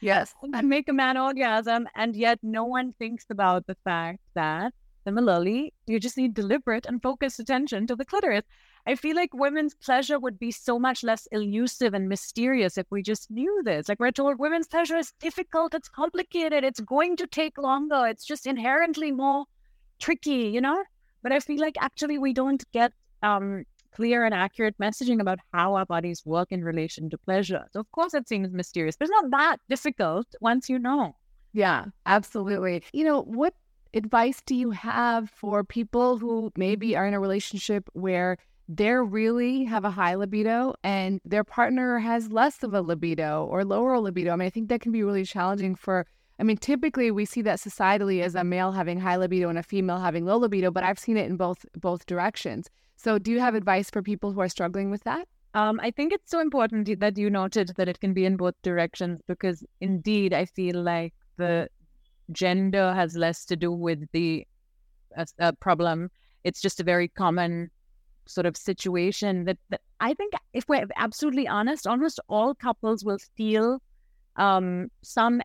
Yes. 0.01 0.33
To 0.53 0.63
make 0.63 0.89
a 0.89 0.93
man 0.93 1.17
orgasm. 1.17 1.87
And 1.95 2.15
yet 2.15 2.39
no 2.41 2.65
one 2.65 2.93
thinks 2.93 3.25
about 3.29 3.67
the 3.67 3.77
fact 3.83 4.19
that 4.33 4.73
similarly, 5.03 5.73
you 5.87 5.99
just 5.99 6.17
need 6.17 6.33
deliberate 6.33 6.85
and 6.85 7.01
focused 7.01 7.39
attention 7.39 7.87
to 7.87 7.95
the 7.95 8.05
clitoris. 8.05 8.43
I 8.87 8.95
feel 8.95 9.15
like 9.15 9.33
women's 9.33 9.75
pleasure 9.75 10.19
would 10.19 10.39
be 10.39 10.51
so 10.51 10.79
much 10.79 11.03
less 11.03 11.27
elusive 11.31 11.93
and 11.93 12.09
mysterious 12.09 12.77
if 12.77 12.87
we 12.89 13.01
just 13.01 13.29
knew 13.29 13.61
this. 13.63 13.87
Like 13.87 13.99
we're 13.99 14.11
told 14.11 14.39
women's 14.39 14.67
pleasure 14.67 14.97
is 14.97 15.13
difficult, 15.19 15.73
it's 15.73 15.89
complicated, 15.89 16.63
it's 16.63 16.79
going 16.79 17.15
to 17.17 17.27
take 17.27 17.57
longer, 17.57 18.07
it's 18.07 18.25
just 18.25 18.47
inherently 18.47 19.11
more 19.11 19.45
tricky, 19.99 20.49
you 20.49 20.61
know? 20.61 20.83
But 21.21 21.31
I 21.31 21.39
feel 21.39 21.59
like 21.59 21.75
actually 21.79 22.17
we 22.17 22.33
don't 22.33 22.63
get 22.71 22.91
um, 23.21 23.65
clear 23.93 24.25
and 24.25 24.33
accurate 24.33 24.75
messaging 24.79 25.21
about 25.21 25.39
how 25.53 25.75
our 25.75 25.85
bodies 25.85 26.23
work 26.25 26.51
in 26.51 26.63
relation 26.63 27.09
to 27.11 27.17
pleasure. 27.17 27.65
So 27.73 27.79
of 27.79 27.91
course 27.91 28.13
it 28.13 28.27
seems 28.27 28.51
mysterious, 28.51 28.95
but 28.97 29.05
it's 29.05 29.21
not 29.21 29.31
that 29.31 29.57
difficult 29.69 30.25
once 30.41 30.69
you 30.69 30.79
know. 30.79 31.15
Yeah, 31.53 31.85
absolutely. 32.05 32.83
You 32.93 33.03
know, 33.03 33.21
what 33.21 33.53
advice 33.93 34.41
do 34.45 34.55
you 34.55 34.71
have 34.71 35.29
for 35.29 35.63
people 35.63 36.17
who 36.17 36.51
maybe 36.55 36.95
are 36.95 37.05
in 37.05 37.13
a 37.13 37.19
relationship 37.19 37.89
where 37.93 38.37
they 38.73 38.93
really 38.93 39.65
have 39.65 39.83
a 39.83 39.91
high 39.91 40.15
libido 40.15 40.73
and 40.83 41.19
their 41.25 41.43
partner 41.43 41.99
has 41.99 42.31
less 42.31 42.63
of 42.63 42.73
a 42.73 42.81
libido 42.81 43.45
or 43.51 43.65
lower 43.65 43.99
libido. 43.99 44.31
I 44.31 44.35
mean, 44.37 44.45
I 44.45 44.49
think 44.49 44.69
that 44.69 44.79
can 44.79 44.93
be 44.93 45.03
really 45.03 45.25
challenging 45.25 45.75
for 45.75 46.05
I 46.39 46.43
mean, 46.43 46.57
typically 46.57 47.11
we 47.11 47.25
see 47.25 47.43
that 47.43 47.59
societally 47.59 48.23
as 48.23 48.33
a 48.33 48.43
male 48.43 48.71
having 48.71 48.99
high 48.99 49.17
libido 49.17 49.49
and 49.49 49.59
a 49.59 49.63
female 49.63 49.99
having 49.99 50.25
low 50.25 50.37
libido, 50.37 50.71
but 50.71 50.83
I've 50.83 50.97
seen 50.97 51.17
it 51.17 51.29
in 51.29 51.37
both 51.37 51.65
both 51.75 52.05
directions. 52.07 52.67
So, 52.95 53.19
do 53.19 53.29
you 53.31 53.39
have 53.39 53.55
advice 53.55 53.91
for 53.91 54.01
people 54.01 54.31
who 54.31 54.39
are 54.39 54.49
struggling 54.49 54.89
with 54.89 55.03
that? 55.03 55.27
Um, 55.53 55.79
I 55.83 55.91
think 55.91 56.13
it's 56.13 56.31
so 56.31 56.39
important 56.39 56.99
that 56.99 57.17
you 57.17 57.29
noted 57.29 57.73
that 57.77 57.89
it 57.89 57.99
can 57.99 58.13
be 58.13 58.25
in 58.25 58.37
both 58.37 58.55
directions 58.63 59.21
because 59.27 59.63
indeed 59.81 60.33
I 60.33 60.45
feel 60.45 60.81
like 60.81 61.13
the 61.37 61.67
gender 62.31 62.93
has 62.93 63.15
less 63.15 63.45
to 63.45 63.55
do 63.55 63.71
with 63.71 64.09
the 64.11 64.47
uh, 65.15 65.25
uh, 65.39 65.51
problem. 65.59 66.09
It's 66.43 66.61
just 66.61 66.79
a 66.79 66.83
very 66.83 67.09
common 67.09 67.69
sort 68.31 68.45
of 68.45 68.57
situation 68.57 69.45
that, 69.45 69.57
that, 69.69 69.81
I 69.99 70.13
think, 70.13 70.33
if 70.53 70.67
we're 70.67 70.87
absolutely 70.95 71.47
honest, 71.47 71.87
almost 71.87 72.19
all 72.27 72.55
couples 72.55 73.03
will 73.03 73.19
feel 73.35 73.81
um, 74.37 74.89
some 75.01 75.41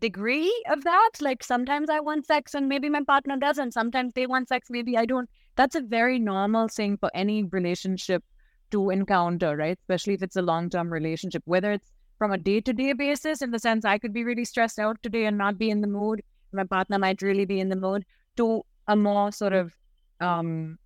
degree 0.00 0.52
of 0.70 0.84
that. 0.84 1.10
Like 1.20 1.44
sometimes 1.44 1.90
I 1.90 2.00
want 2.00 2.26
sex 2.26 2.54
and 2.54 2.68
maybe 2.68 2.88
my 2.88 3.04
partner 3.04 3.36
doesn't. 3.36 3.72
Sometimes 3.72 4.12
they 4.14 4.26
want 4.26 4.48
sex, 4.48 4.68
maybe 4.70 4.96
I 4.96 5.04
don't. 5.04 5.28
That's 5.56 5.76
a 5.76 5.80
very 5.80 6.18
normal 6.18 6.68
thing 6.68 6.96
for 6.96 7.10
any 7.14 7.44
relationship 7.44 8.24
to 8.70 8.90
encounter, 8.90 9.56
right? 9.56 9.78
Especially 9.82 10.14
if 10.14 10.22
it's 10.22 10.36
a 10.36 10.42
long 10.42 10.70
term 10.70 10.92
relationship, 10.92 11.42
whether 11.44 11.72
it's 11.72 11.90
from 12.18 12.32
a 12.32 12.38
day 12.38 12.60
to 12.60 12.72
day 12.72 12.92
basis, 12.92 13.42
in 13.42 13.50
the 13.50 13.58
sense 13.58 13.84
I 13.84 13.98
could 13.98 14.12
be 14.12 14.24
really 14.24 14.44
stressed 14.44 14.78
out 14.78 15.02
today 15.02 15.26
and 15.26 15.38
not 15.38 15.58
be 15.58 15.70
in 15.70 15.80
the 15.80 15.86
mood. 15.86 16.22
My 16.52 16.64
partner 16.64 16.98
might 16.98 17.22
really 17.22 17.44
be 17.44 17.60
in 17.60 17.68
the 17.68 17.76
mood, 17.76 18.04
to 18.36 18.64
a 18.88 18.96
more 18.96 19.30
sort 19.32 19.52
of 19.52 19.72
um, 20.20 20.78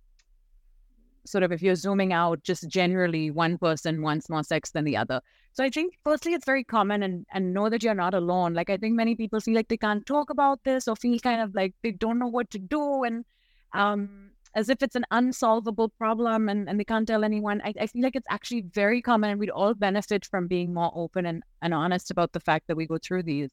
sort 1.25 1.43
of 1.43 1.51
if 1.51 1.61
you're 1.61 1.75
zooming 1.75 2.13
out, 2.13 2.43
just 2.43 2.67
generally 2.69 3.31
one 3.31 3.57
person 3.57 4.01
wants 4.01 4.29
more 4.29 4.43
sex 4.43 4.71
than 4.71 4.85
the 4.85 4.97
other. 4.97 5.21
So 5.53 5.63
I 5.63 5.69
think 5.69 5.97
firstly 6.03 6.33
it's 6.33 6.45
very 6.45 6.63
common 6.63 7.01
and 7.03 7.25
and 7.33 7.53
know 7.53 7.69
that 7.69 7.83
you're 7.83 7.93
not 7.95 8.13
alone. 8.13 8.53
Like 8.53 8.69
I 8.69 8.77
think 8.77 8.95
many 8.95 9.15
people 9.15 9.39
feel 9.39 9.55
like 9.55 9.69
they 9.69 9.77
can't 9.77 10.05
talk 10.05 10.29
about 10.29 10.63
this 10.63 10.87
or 10.87 10.95
feel 10.95 11.19
kind 11.19 11.41
of 11.41 11.55
like 11.55 11.73
they 11.81 11.91
don't 11.91 12.19
know 12.19 12.27
what 12.27 12.49
to 12.51 12.59
do 12.59 13.03
and 13.03 13.25
um 13.73 14.31
as 14.55 14.69
if 14.69 14.81
it's 14.81 14.95
an 14.95 15.05
unsolvable 15.11 15.89
problem 15.89 16.47
and, 16.47 16.69
and 16.69 16.79
they 16.79 16.85
can't 16.85 17.05
tell 17.07 17.25
anyone. 17.25 17.61
I, 17.65 17.73
I 17.81 17.87
feel 17.87 18.03
like 18.03 18.15
it's 18.15 18.27
actually 18.29 18.61
very 18.61 19.01
common 19.01 19.31
and 19.31 19.39
we'd 19.39 19.49
all 19.49 19.73
benefit 19.73 20.25
from 20.25 20.47
being 20.47 20.73
more 20.73 20.93
open 20.95 21.25
and, 21.25 21.43
and 21.61 21.73
honest 21.73 22.09
about 22.09 22.31
the 22.31 22.39
fact 22.39 22.67
that 22.67 22.77
we 22.77 22.85
go 22.87 22.97
through 22.97 23.23
these 23.23 23.51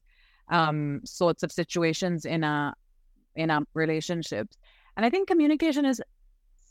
um 0.49 1.01
sorts 1.05 1.41
of 1.43 1.51
situations 1.51 2.25
in 2.25 2.43
a 2.43 2.73
in 3.35 3.49
our 3.49 3.63
relationships. 3.73 4.57
And 4.95 5.05
I 5.05 5.09
think 5.09 5.27
communication 5.27 5.85
is 5.85 6.01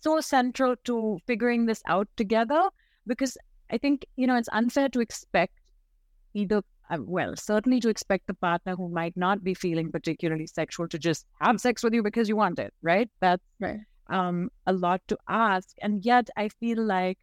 so 0.02 0.20
central 0.20 0.76
to 0.84 1.18
figuring 1.26 1.66
this 1.66 1.82
out 1.86 2.08
together 2.16 2.68
because 3.06 3.36
I 3.70 3.78
think, 3.78 4.04
you 4.16 4.26
know, 4.26 4.36
it's 4.36 4.48
unfair 4.52 4.88
to 4.90 5.00
expect 5.00 5.54
either, 6.34 6.62
uh, 6.90 6.98
well, 7.00 7.34
certainly 7.36 7.80
to 7.80 7.88
expect 7.88 8.26
the 8.26 8.34
partner 8.34 8.74
who 8.76 8.88
might 8.88 9.16
not 9.16 9.42
be 9.42 9.54
feeling 9.54 9.90
particularly 9.90 10.46
sexual 10.46 10.88
to 10.88 10.98
just 10.98 11.26
have 11.40 11.60
sex 11.60 11.82
with 11.82 11.94
you 11.94 12.02
because 12.02 12.28
you 12.28 12.36
want 12.36 12.58
it, 12.58 12.74
right? 12.82 13.08
That's 13.20 13.42
right. 13.60 13.80
Um, 14.08 14.50
a 14.66 14.72
lot 14.72 15.00
to 15.08 15.16
ask. 15.28 15.68
And 15.80 16.04
yet, 16.04 16.28
I 16.36 16.48
feel 16.48 16.82
like 16.82 17.18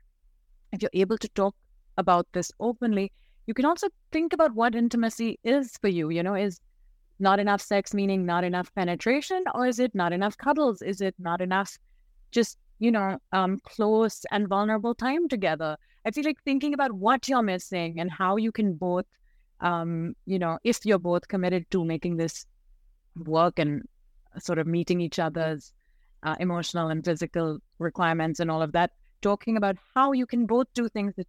if 0.72 0.82
you're 0.82 0.90
able 0.94 1.18
to 1.18 1.28
talk 1.30 1.56
about 1.98 2.28
this 2.32 2.52
openly, 2.60 3.12
you 3.46 3.54
can 3.54 3.66
also 3.66 3.90
think 4.12 4.34
about 4.34 4.56
what 4.56 4.74
intimacy 4.74 5.38
is 5.44 5.74
for 5.82 5.90
you. 5.90 6.10
You 6.10 6.24
know, 6.24 6.36
is 6.36 6.60
not 7.20 7.40
enough 7.40 7.62
sex 7.62 7.94
meaning 7.94 8.26
not 8.26 8.44
enough 8.44 8.74
penetration, 8.74 9.44
or 9.54 9.68
is 9.68 9.80
it 9.80 9.94
not 9.94 10.14
enough 10.14 10.38
cuddles? 10.38 10.82
Is 10.82 11.02
it 11.02 11.16
not 11.20 11.42
enough 11.42 11.78
just 12.32 12.58
you 12.80 12.92
know, 12.92 13.18
um, 13.34 13.60
close 13.64 14.26
and 14.32 14.48
vulnerable 14.48 14.96
time 14.96 15.28
together. 15.28 15.78
I 16.06 16.12
feel 16.12 16.24
like 16.24 16.42
thinking 16.44 16.74
about 16.74 16.94
what 16.94 17.28
you're 17.28 17.44
missing 17.44 18.00
and 18.00 18.10
how 18.10 18.38
you 18.38 18.52
can 18.52 18.74
both, 18.74 19.06
um, 19.60 20.16
you 20.26 20.40
know, 20.40 20.58
if 20.64 20.86
you're 20.86 21.00
both 21.00 21.28
committed 21.28 21.70
to 21.72 21.84
making 21.84 22.18
this 22.18 22.46
work 23.18 23.60
and 23.60 23.84
sort 24.40 24.60
of 24.60 24.68
meeting 24.68 25.02
each 25.02 25.20
other's 25.20 25.74
uh, 26.24 26.36
emotional 26.40 26.88
and 26.88 27.04
physical 27.04 27.60
requirements 27.80 28.40
and 28.40 28.50
all 28.50 28.62
of 28.62 28.72
that, 28.72 28.92
talking 29.22 29.58
about 29.58 29.76
how 29.94 30.14
you 30.14 30.26
can 30.26 30.46
both 30.46 30.68
do 30.74 30.88
things 30.88 31.14
that 31.18 31.28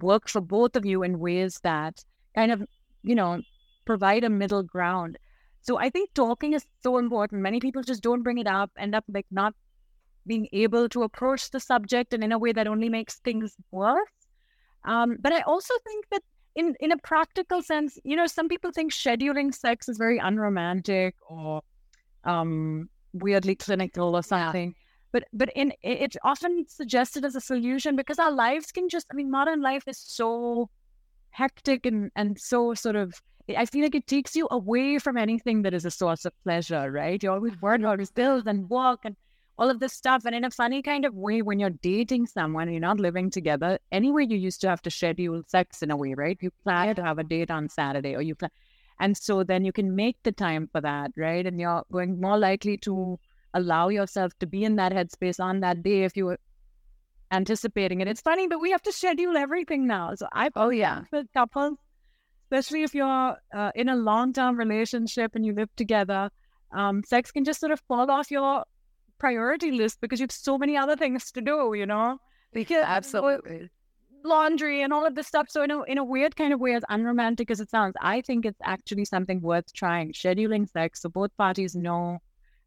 work 0.00 0.28
for 0.28 0.40
both 0.40 0.76
of 0.76 0.86
you 0.86 1.02
in 1.02 1.18
ways 1.18 1.58
that 1.64 2.04
kind 2.34 2.52
of, 2.52 2.62
you 3.02 3.14
know, 3.14 3.40
provide 3.84 4.22
a 4.22 4.30
middle 4.30 4.62
ground. 4.62 5.18
So 5.62 5.78
I 5.78 5.90
think 5.90 6.14
talking 6.14 6.52
is 6.52 6.64
so 6.84 6.98
important. 6.98 7.42
Many 7.42 7.58
people 7.58 7.82
just 7.82 8.02
don't 8.02 8.22
bring 8.22 8.38
it 8.38 8.46
up, 8.46 8.70
end 8.78 8.94
up 8.94 9.04
like 9.12 9.26
not 9.32 9.54
being 10.26 10.48
able 10.52 10.88
to 10.90 11.02
approach 11.02 11.50
the 11.50 11.60
subject 11.60 12.12
and 12.12 12.24
in 12.24 12.32
a 12.32 12.38
way 12.38 12.52
that 12.52 12.66
only 12.66 12.88
makes 12.88 13.18
things 13.20 13.54
worse. 13.70 14.08
Um, 14.84 15.16
but 15.20 15.32
I 15.32 15.40
also 15.42 15.74
think 15.84 16.06
that 16.10 16.22
in 16.54 16.74
in 16.80 16.92
a 16.92 16.98
practical 16.98 17.62
sense, 17.62 17.98
you 18.04 18.16
know, 18.16 18.26
some 18.26 18.48
people 18.48 18.70
think 18.72 18.92
scheduling 18.92 19.54
sex 19.54 19.88
is 19.88 19.98
very 19.98 20.18
unromantic 20.18 21.14
or 21.28 21.62
um, 22.24 22.88
weirdly 23.12 23.54
clinical 23.54 24.16
or 24.16 24.22
something. 24.22 24.68
Yeah. 24.68 24.82
But 25.12 25.24
but 25.32 25.50
in 25.54 25.72
it's 25.82 26.16
often 26.24 26.66
suggested 26.68 27.24
as 27.24 27.36
a 27.36 27.40
solution 27.40 27.96
because 27.96 28.18
our 28.18 28.32
lives 28.32 28.72
can 28.72 28.88
just 28.88 29.06
I 29.10 29.14
mean 29.14 29.30
modern 29.30 29.60
life 29.62 29.84
is 29.86 29.98
so 29.98 30.68
hectic 31.30 31.86
and 31.86 32.10
and 32.16 32.38
so 32.38 32.74
sort 32.74 32.96
of 32.96 33.14
I 33.56 33.66
feel 33.66 33.82
like 33.82 33.94
it 33.94 34.06
takes 34.06 34.34
you 34.34 34.48
away 34.50 34.98
from 34.98 35.16
anything 35.16 35.62
that 35.62 35.72
is 35.72 35.84
a 35.84 35.90
source 35.90 36.24
of 36.24 36.32
pleasure, 36.42 36.90
right? 36.90 37.22
You're 37.22 37.34
always 37.34 37.60
worried 37.62 37.84
always 37.84 38.10
bills 38.10 38.44
and 38.46 38.68
work 38.68 39.00
and 39.04 39.16
all 39.58 39.70
of 39.70 39.80
this 39.80 39.92
stuff. 39.92 40.24
And 40.24 40.34
in 40.34 40.44
a 40.44 40.50
funny 40.50 40.82
kind 40.82 41.04
of 41.04 41.14
way, 41.14 41.42
when 41.42 41.58
you're 41.58 41.70
dating 41.70 42.26
someone, 42.26 42.70
you're 42.70 42.80
not 42.80 43.00
living 43.00 43.30
together. 43.30 43.78
Anyway, 43.90 44.26
you 44.28 44.36
used 44.36 44.60
to 44.62 44.68
have 44.68 44.82
to 44.82 44.90
schedule 44.90 45.42
sex 45.46 45.82
in 45.82 45.90
a 45.90 45.96
way, 45.96 46.14
right? 46.14 46.38
You 46.40 46.50
plan 46.62 46.94
to 46.96 47.04
have 47.04 47.18
a 47.18 47.24
date 47.24 47.50
on 47.50 47.68
Saturday, 47.68 48.14
or 48.14 48.22
you 48.22 48.34
plan, 48.34 48.50
and 49.00 49.16
so 49.16 49.44
then 49.44 49.64
you 49.64 49.72
can 49.72 49.94
make 49.94 50.16
the 50.22 50.32
time 50.32 50.68
for 50.72 50.80
that, 50.80 51.12
right? 51.16 51.46
And 51.46 51.60
you're 51.60 51.84
going 51.92 52.20
more 52.20 52.38
likely 52.38 52.76
to 52.78 53.18
allow 53.54 53.88
yourself 53.88 54.32
to 54.40 54.46
be 54.46 54.64
in 54.64 54.76
that 54.76 54.92
headspace 54.92 55.42
on 55.42 55.60
that 55.60 55.82
day 55.82 56.04
if 56.04 56.16
you 56.16 56.26
were 56.26 56.38
anticipating 57.32 58.00
it. 58.00 58.08
It's 58.08 58.20
funny, 58.20 58.46
but 58.48 58.60
we 58.60 58.70
have 58.70 58.82
to 58.82 58.92
schedule 58.92 59.36
everything 59.36 59.86
now. 59.86 60.14
So 60.14 60.28
I 60.32 60.50
oh 60.56 60.70
yeah, 60.70 61.02
with 61.12 61.26
couples, 61.32 61.78
especially 62.44 62.82
if 62.82 62.94
you're 62.94 63.36
uh, 63.54 63.72
in 63.74 63.88
a 63.88 63.96
long 63.96 64.32
term 64.32 64.56
relationship 64.56 65.34
and 65.34 65.44
you 65.44 65.54
live 65.54 65.74
together. 65.76 66.30
Um, 66.72 67.02
sex 67.04 67.30
can 67.30 67.44
just 67.44 67.60
sort 67.60 67.72
of 67.72 67.80
fall 67.88 68.10
off 68.10 68.30
your 68.30 68.64
priority 69.18 69.70
list 69.70 70.00
because 70.00 70.20
you 70.20 70.24
have 70.24 70.32
so 70.32 70.58
many 70.58 70.76
other 70.76 70.96
things 70.96 71.30
to 71.32 71.40
do, 71.40 71.74
you 71.74 71.86
know? 71.86 72.18
Because 72.52 72.84
absolutely 72.86 73.70
laundry 74.26 74.82
and 74.82 74.92
all 74.92 75.06
of 75.06 75.14
this 75.14 75.26
stuff. 75.26 75.46
So 75.48 75.62
in 75.62 75.70
a 75.70 75.82
in 75.84 75.98
a 75.98 76.04
weird 76.04 76.36
kind 76.36 76.52
of 76.52 76.60
way, 76.60 76.74
as 76.74 76.82
unromantic 76.88 77.50
as 77.50 77.60
it 77.60 77.70
sounds, 77.70 77.94
I 78.00 78.20
think 78.20 78.44
it's 78.44 78.60
actually 78.64 79.04
something 79.04 79.40
worth 79.40 79.72
trying. 79.72 80.12
Scheduling 80.12 80.68
sex 80.68 81.02
so 81.02 81.08
both 81.08 81.36
parties 81.36 81.74
know 81.74 82.18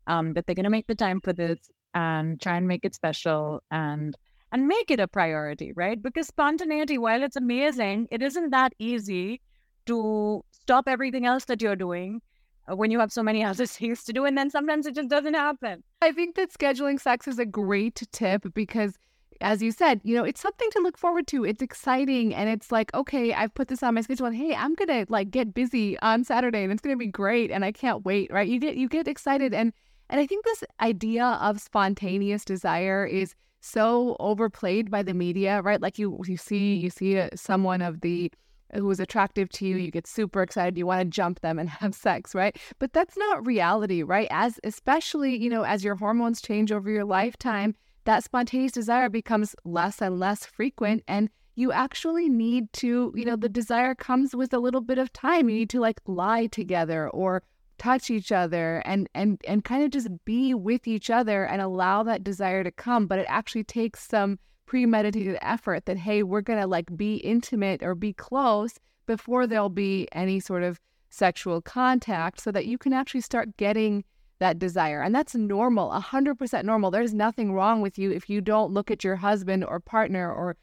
um, 0.07 0.33
that 0.33 0.45
they're 0.45 0.55
gonna 0.55 0.69
make 0.69 0.87
the 0.87 0.95
time 0.95 1.21
for 1.21 1.33
this 1.33 1.59
and 1.93 2.41
try 2.41 2.55
and 2.55 2.67
make 2.67 2.85
it 2.85 2.95
special 2.95 3.61
and 3.71 4.15
and 4.51 4.67
make 4.67 4.89
it 4.89 4.99
a 4.99 5.07
priority, 5.07 5.73
right? 5.73 6.01
Because 6.01 6.27
spontaneity, 6.27 6.97
while 6.97 7.21
it's 7.21 7.35
amazing, 7.35 8.07
it 8.09 8.23
isn't 8.23 8.49
that 8.49 8.73
easy 8.79 9.41
to 9.85 10.43
stop 10.51 10.87
everything 10.87 11.25
else 11.25 11.45
that 11.45 11.61
you're 11.61 11.75
doing 11.75 12.21
uh, 12.21 12.28
Uh, 12.69 12.75
when 12.75 12.91
you 12.91 12.99
have 12.99 13.11
so 13.11 13.23
many 13.23 13.43
other 13.51 13.65
things 13.65 14.03
to 14.03 14.13
do. 14.13 14.25
And 14.25 14.37
then 14.37 14.49
sometimes 14.49 14.85
it 14.85 14.95
just 14.95 15.09
doesn't 15.09 15.33
happen. 15.33 15.83
I 16.01 16.11
think 16.11 16.35
that 16.35 16.51
scheduling 16.51 16.99
sex 16.99 17.27
is 17.27 17.39
a 17.39 17.45
great 17.45 18.01
tip 18.11 18.53
because 18.53 18.97
as 19.41 19.63
you 19.63 19.71
said, 19.71 20.01
you 20.03 20.15
know, 20.15 20.25
it's 20.25 20.41
something 20.41 20.69
to 20.71 20.79
look 20.79 20.97
forward 20.97 21.25
to. 21.27 21.45
It's 21.45 21.61
exciting 21.61 22.35
and 22.35 22.49
it's 22.49 22.71
like, 22.71 22.93
okay, 22.93 23.33
I've 23.33 23.53
put 23.53 23.69
this 23.69 23.81
on 23.81 23.95
my 23.95 24.01
schedule 24.01 24.25
and 24.25 24.35
hey, 24.35 24.53
I'm 24.53 24.75
to 24.75 25.05
like 25.07 25.31
get 25.31 25.53
busy 25.53 25.97
on 25.99 26.25
Saturday 26.25 26.63
and 26.63 26.71
it's 26.71 26.81
to 26.81 26.95
be 26.95 27.07
great 27.07 27.49
and 27.49 27.63
I 27.63 27.71
can't 27.71 28.03
wait, 28.03 28.31
right? 28.33 28.47
You 28.47 28.59
get 28.59 28.75
you 28.75 28.89
get 28.89 29.07
excited 29.07 29.53
and 29.53 29.71
and 30.09 30.19
I 30.19 30.25
think 30.25 30.43
this 30.43 30.63
idea 30.81 31.25
of 31.41 31.61
spontaneous 31.61 32.43
desire 32.43 33.05
is 33.05 33.35
so 33.61 34.17
overplayed 34.19 34.89
by 34.89 35.03
the 35.03 35.13
media, 35.13 35.61
right? 35.61 35.81
Like 35.81 35.97
you 35.97 36.19
you 36.25 36.35
see 36.35 36.75
you 36.75 36.89
see 36.89 37.15
a, 37.15 37.29
someone 37.37 37.81
of 37.81 38.01
the 38.01 38.31
who 38.73 38.89
is 38.91 38.99
attractive 38.99 39.49
to 39.49 39.65
you, 39.65 39.75
mm-hmm. 39.75 39.85
you 39.85 39.91
get 39.91 40.07
super 40.07 40.41
excited, 40.41 40.77
you 40.77 40.85
want 40.85 41.01
to 41.01 41.05
jump 41.05 41.41
them 41.41 41.59
and 41.59 41.69
have 41.81 41.95
sex, 41.95 42.35
right? 42.35 42.57
But 42.79 42.93
that's 42.93 43.17
not 43.17 43.45
reality, 43.45 44.03
right? 44.03 44.27
As 44.31 44.59
especially, 44.63 45.35
you 45.37 45.49
know, 45.49 45.63
as 45.63 45.83
your 45.83 45.95
hormones 45.95 46.41
change 46.41 46.71
over 46.71 46.89
your 46.89 47.05
lifetime, 47.05 47.75
that 48.05 48.23
spontaneous 48.23 48.71
desire 48.71 49.09
becomes 49.09 49.55
less 49.65 50.01
and 50.01 50.19
less 50.19 50.45
frequent 50.45 51.03
and 51.07 51.29
you 51.55 51.73
actually 51.73 52.29
need 52.29 52.71
to, 52.71 53.11
you 53.13 53.25
know, 53.25 53.35
the 53.35 53.49
desire 53.49 53.93
comes 53.93 54.33
with 54.33 54.53
a 54.53 54.59
little 54.59 54.79
bit 54.79 54.97
of 54.97 55.11
time. 55.11 55.49
You 55.49 55.55
need 55.55 55.69
to 55.71 55.81
like 55.81 55.99
lie 56.07 56.45
together 56.47 57.09
or 57.09 57.43
touch 57.77 58.09
each 58.09 58.31
other 58.31 58.81
and 58.85 59.09
and 59.13 59.41
and 59.45 59.65
kind 59.65 59.83
of 59.83 59.89
just 59.89 60.07
be 60.23 60.53
with 60.53 60.87
each 60.87 61.09
other 61.09 61.43
and 61.43 61.61
allow 61.61 62.03
that 62.03 62.23
desire 62.23 62.63
to 62.63 62.71
come, 62.71 63.07
but 63.07 63.19
it 63.19 63.25
actually 63.27 63.65
takes 63.65 64.07
some 64.07 64.39
premeditated 64.69 65.35
effort 65.41 65.85
that, 65.87 65.97
hey, 65.97 66.21
we're 66.21 66.41
going 66.41 66.59
to 66.59 66.67
like 66.67 66.95
be 66.95 67.15
intimate 67.15 67.81
or 67.81 67.95
be 67.95 68.13
close 68.13 68.79
before 69.07 69.47
there'll 69.47 69.67
be 69.67 70.07
any 70.11 70.39
sort 70.39 70.61
of 70.61 70.79
sexual 71.09 71.59
contact 71.59 72.39
so 72.39 72.51
that 72.51 72.67
you 72.67 72.77
can 72.77 72.93
actually 72.93 73.21
start 73.21 73.57
getting 73.57 74.03
that 74.37 74.59
desire. 74.59 75.01
And 75.01 75.13
that's 75.13 75.33
normal, 75.33 75.89
100% 75.89 76.63
normal. 76.63 76.91
There's 76.91 77.15
nothing 77.15 77.51
wrong 77.51 77.81
with 77.81 77.97
you 77.97 78.11
if 78.11 78.29
you 78.29 78.41
don't 78.41 78.71
look 78.71 78.91
at 78.91 79.03
your 79.03 79.15
husband 79.15 79.65
or 79.65 79.79
partner 79.79 80.31
or 80.31 80.55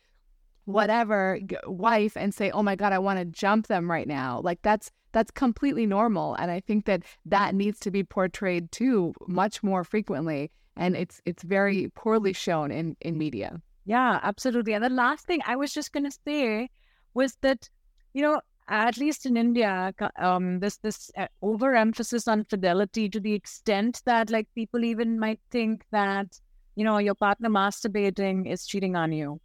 whatever 0.66 1.40
wife 1.66 2.16
and 2.16 2.32
say, 2.32 2.52
"Oh 2.52 2.62
my 2.62 2.76
god, 2.76 2.92
I 2.92 3.00
want 3.00 3.18
to 3.18 3.24
jump 3.24 3.66
them 3.66 3.90
right 3.90 4.06
now." 4.06 4.40
Like 4.42 4.62
that's 4.62 4.90
that's 5.12 5.32
completely 5.32 5.86
normal 5.86 6.34
and 6.34 6.50
I 6.50 6.60
think 6.60 6.84
that 6.84 7.02
that 7.24 7.54
needs 7.54 7.80
to 7.80 7.90
be 7.90 8.04
portrayed 8.04 8.70
too 8.70 9.14
much 9.26 9.62
more 9.62 9.82
frequently 9.84 10.50
and 10.76 10.96
it's 10.96 11.20
it's 11.24 11.42
very 11.42 11.88
poorly 11.94 12.32
shown 12.32 12.70
in 12.70 12.96
in 13.00 13.18
media. 13.18 13.60
Yeah, 13.86 14.20
absolutely. 14.22 14.74
And 14.74 14.84
the 14.84 14.90
last 14.90 15.26
thing 15.26 15.40
I 15.46 15.56
was 15.56 15.72
just 15.72 15.92
going 15.92 16.04
to 16.04 16.18
say 16.26 16.70
was 17.14 17.36
that 17.42 17.70
you 18.14 18.22
know 18.22 18.40
at 18.68 18.98
least 18.98 19.26
in 19.26 19.36
India, 19.36 19.94
um, 20.18 20.58
this 20.60 20.78
this 20.78 21.10
uh, 21.16 21.28
overemphasis 21.42 22.26
on 22.28 22.44
fidelity 22.44 23.08
to 23.08 23.20
the 23.20 23.32
extent 23.34 24.02
that 24.06 24.30
like 24.30 24.48
people 24.56 24.84
even 24.84 25.18
might 25.20 25.40
think 25.52 25.84
that 25.92 26.40
you 26.74 26.84
know 26.84 26.98
your 26.98 27.14
partner 27.14 27.48
masturbating 27.48 28.50
is 28.50 28.66
cheating 28.66 28.96
on 28.96 29.12
you. 29.12 29.40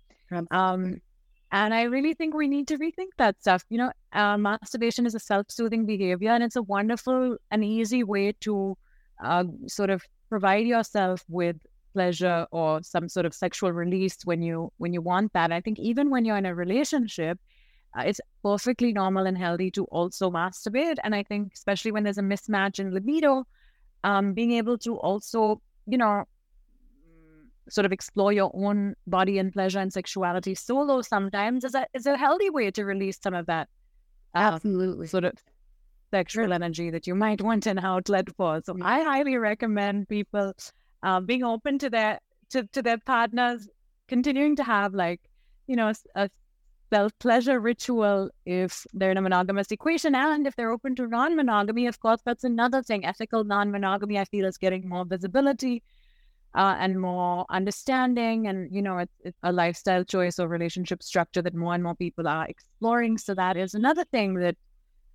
Um, 0.51 1.01
and 1.51 1.73
I 1.73 1.83
really 1.83 2.13
think 2.13 2.33
we 2.33 2.47
need 2.47 2.67
to 2.69 2.77
rethink 2.77 3.11
that 3.17 3.39
stuff. 3.41 3.63
You 3.69 3.79
know, 3.79 3.91
uh, 4.13 4.37
masturbation 4.37 5.05
is 5.05 5.15
a 5.15 5.19
self-soothing 5.19 5.85
behavior, 5.85 6.31
and 6.31 6.43
it's 6.43 6.55
a 6.55 6.63
wonderful 6.63 7.37
and 7.51 7.63
easy 7.65 8.03
way 8.03 8.33
to 8.41 8.77
uh, 9.23 9.43
sort 9.67 9.89
of 9.89 10.03
provide 10.29 10.65
yourself 10.67 11.23
with 11.29 11.57
pleasure 11.93 12.45
or 12.51 12.81
some 12.83 13.09
sort 13.09 13.25
of 13.25 13.33
sexual 13.33 13.71
release 13.71 14.17
when 14.25 14.41
you 14.41 14.71
when 14.77 14.93
you 14.93 15.01
want 15.01 15.33
that. 15.33 15.51
I 15.51 15.61
think 15.61 15.79
even 15.79 16.09
when 16.09 16.25
you're 16.25 16.37
in 16.37 16.45
a 16.45 16.55
relationship, 16.55 17.39
uh, 17.97 18.03
it's 18.05 18.21
perfectly 18.43 18.93
normal 18.93 19.25
and 19.25 19.37
healthy 19.37 19.71
to 19.71 19.85
also 19.85 20.31
masturbate. 20.31 20.97
And 21.03 21.13
I 21.13 21.23
think, 21.23 21.53
especially 21.53 21.91
when 21.91 22.03
there's 22.03 22.17
a 22.17 22.23
mismatch 22.23 22.79
in 22.79 22.93
libido, 22.93 23.45
um, 24.03 24.33
being 24.33 24.53
able 24.53 24.77
to 24.79 24.95
also, 24.97 25.61
you 25.87 25.97
know, 25.97 26.25
sort 27.69 27.85
of 27.85 27.91
explore 27.91 28.33
your 28.33 28.51
own 28.53 28.95
body 29.07 29.37
and 29.37 29.53
pleasure 29.53 29.79
and 29.79 29.93
sexuality 29.93 30.55
solo 30.55 31.01
sometimes 31.01 31.63
is 31.63 31.75
a 31.75 31.85
is 31.93 32.05
a 32.05 32.17
healthy 32.17 32.49
way 32.49 32.71
to 32.71 32.83
release 32.83 33.19
some 33.21 33.33
of 33.33 33.45
that 33.45 33.69
uh, 34.35 34.39
absolutely 34.39 35.07
sort 35.07 35.23
of 35.23 35.33
sexual 36.11 36.51
energy 36.51 36.89
that 36.89 37.07
you 37.07 37.15
might 37.15 37.41
want 37.41 37.65
an 37.65 37.79
outlet 37.79 38.27
for. 38.35 38.61
So 38.65 38.75
I 38.81 39.01
highly 39.03 39.37
recommend 39.37 40.09
people 40.09 40.53
uh, 41.03 41.19
being 41.19 41.43
open 41.43 41.79
to 41.79 41.89
their 41.89 42.19
to, 42.49 42.67
to 42.67 42.81
their 42.81 42.97
partners 42.97 43.67
continuing 44.07 44.55
to 44.55 44.63
have 44.63 44.93
like 44.93 45.21
you 45.67 45.75
know 45.75 45.93
a 46.15 46.29
self 46.91 47.17
pleasure 47.19 47.59
ritual 47.59 48.29
if 48.45 48.85
they're 48.93 49.11
in 49.11 49.17
a 49.17 49.21
monogamous 49.21 49.71
equation. 49.71 50.13
And 50.13 50.45
if 50.45 50.55
they're 50.55 50.71
open 50.71 50.95
to 50.95 51.07
non 51.07 51.35
monogamy, 51.35 51.87
of 51.87 51.99
course, 51.99 52.21
that's 52.23 52.43
another 52.43 52.83
thing. 52.83 53.05
Ethical 53.05 53.43
non 53.43 53.71
monogamy, 53.71 54.19
I 54.19 54.25
feel, 54.25 54.45
is 54.45 54.57
getting 54.57 54.87
more 54.87 55.05
visibility 55.05 55.81
uh, 56.53 56.75
and 56.77 56.99
more 56.99 57.45
understanding. 57.49 58.47
And, 58.47 58.73
you 58.75 58.81
know, 58.81 58.99
it's, 58.99 59.13
it's, 59.23 59.37
a 59.41 59.51
lifestyle 59.51 60.03
choice 60.03 60.37
or 60.37 60.47
relationship 60.47 61.01
structure 61.01 61.41
that 61.41 61.55
more 61.55 61.73
and 61.73 61.83
more 61.83 61.95
people 61.95 62.27
are 62.27 62.45
exploring. 62.45 63.17
So 63.17 63.33
that 63.35 63.57
is 63.57 63.73
another 63.73 64.05
thing 64.05 64.35
that, 64.35 64.57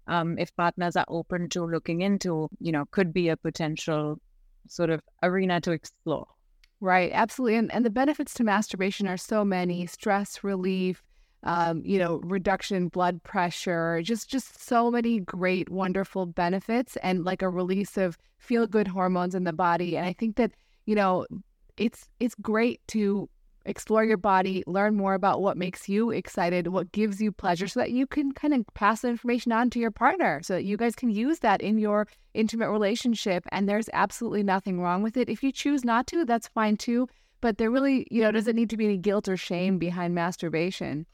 um, 0.08 0.38
if 0.38 0.54
partners 0.56 0.96
are 0.96 1.04
open 1.08 1.48
to 1.50 1.64
looking 1.64 2.00
into, 2.00 2.48
you 2.60 2.72
know, 2.72 2.84
could 2.90 3.12
be 3.12 3.28
a 3.28 3.36
potential 3.36 4.18
sort 4.68 4.90
of 4.90 5.00
arena 5.22 5.60
to 5.62 5.72
explore. 5.72 6.26
Right, 6.80 7.10
absolutely. 7.12 7.56
And, 7.56 7.72
and 7.72 7.84
the 7.84 7.90
benefits 7.90 8.34
to 8.34 8.44
masturbation 8.44 9.08
are 9.08 9.16
so 9.16 9.44
many 9.44 9.86
stress 9.86 10.44
relief, 10.44 11.02
um, 11.42 11.82
you 11.84 11.98
know, 11.98 12.20
reduction 12.22 12.88
blood 12.88 13.22
pressure, 13.22 14.02
just 14.02 14.28
just 14.28 14.62
so 14.62 14.90
many 14.90 15.20
great, 15.20 15.70
wonderful 15.70 16.26
benefits, 16.26 16.96
and 17.02 17.24
like 17.24 17.40
a 17.42 17.48
release 17.48 17.96
of 17.96 18.18
feel 18.38 18.66
good 18.66 18.88
hormones 18.88 19.34
in 19.34 19.44
the 19.44 19.52
body. 19.52 19.96
And 19.96 20.06
I 20.06 20.12
think 20.12 20.36
that 20.36 20.52
you 20.84 20.94
know, 20.94 21.26
it's 21.76 22.08
it's 22.20 22.34
great 22.36 22.80
to 22.88 23.28
explore 23.66 24.04
your 24.04 24.16
body, 24.16 24.62
learn 24.66 24.96
more 24.96 25.14
about 25.14 25.42
what 25.42 25.56
makes 25.56 25.88
you 25.88 26.10
excited, 26.10 26.68
what 26.68 26.92
gives 26.92 27.20
you 27.20 27.30
pleasure, 27.30 27.68
so 27.68 27.80
that 27.80 27.90
you 27.90 28.06
can 28.06 28.32
kind 28.32 28.54
of 28.54 28.64
pass 28.74 29.02
the 29.02 29.08
information 29.08 29.52
on 29.52 29.68
to 29.70 29.78
your 29.78 29.90
partner, 29.90 30.40
so 30.42 30.54
that 30.54 30.64
you 30.64 30.76
guys 30.76 30.94
can 30.94 31.10
use 31.10 31.40
that 31.40 31.60
in 31.60 31.78
your 31.78 32.06
intimate 32.32 32.70
relationship. 32.70 33.44
And 33.52 33.68
there's 33.68 33.90
absolutely 33.92 34.42
nothing 34.42 34.80
wrong 34.80 35.02
with 35.02 35.16
it. 35.16 35.28
If 35.28 35.42
you 35.42 35.52
choose 35.52 35.84
not 35.84 36.06
to, 36.08 36.24
that's 36.24 36.48
fine 36.48 36.76
too. 36.76 37.08
But 37.42 37.58
there 37.58 37.70
really, 37.70 38.06
you 38.10 38.22
know, 38.22 38.32
doesn't 38.32 38.56
need 38.56 38.70
to 38.70 38.76
be 38.76 38.86
any 38.86 38.96
guilt 38.96 39.28
or 39.28 39.36
shame 39.36 39.78
behind 39.78 40.14
masturbation. 40.14 41.06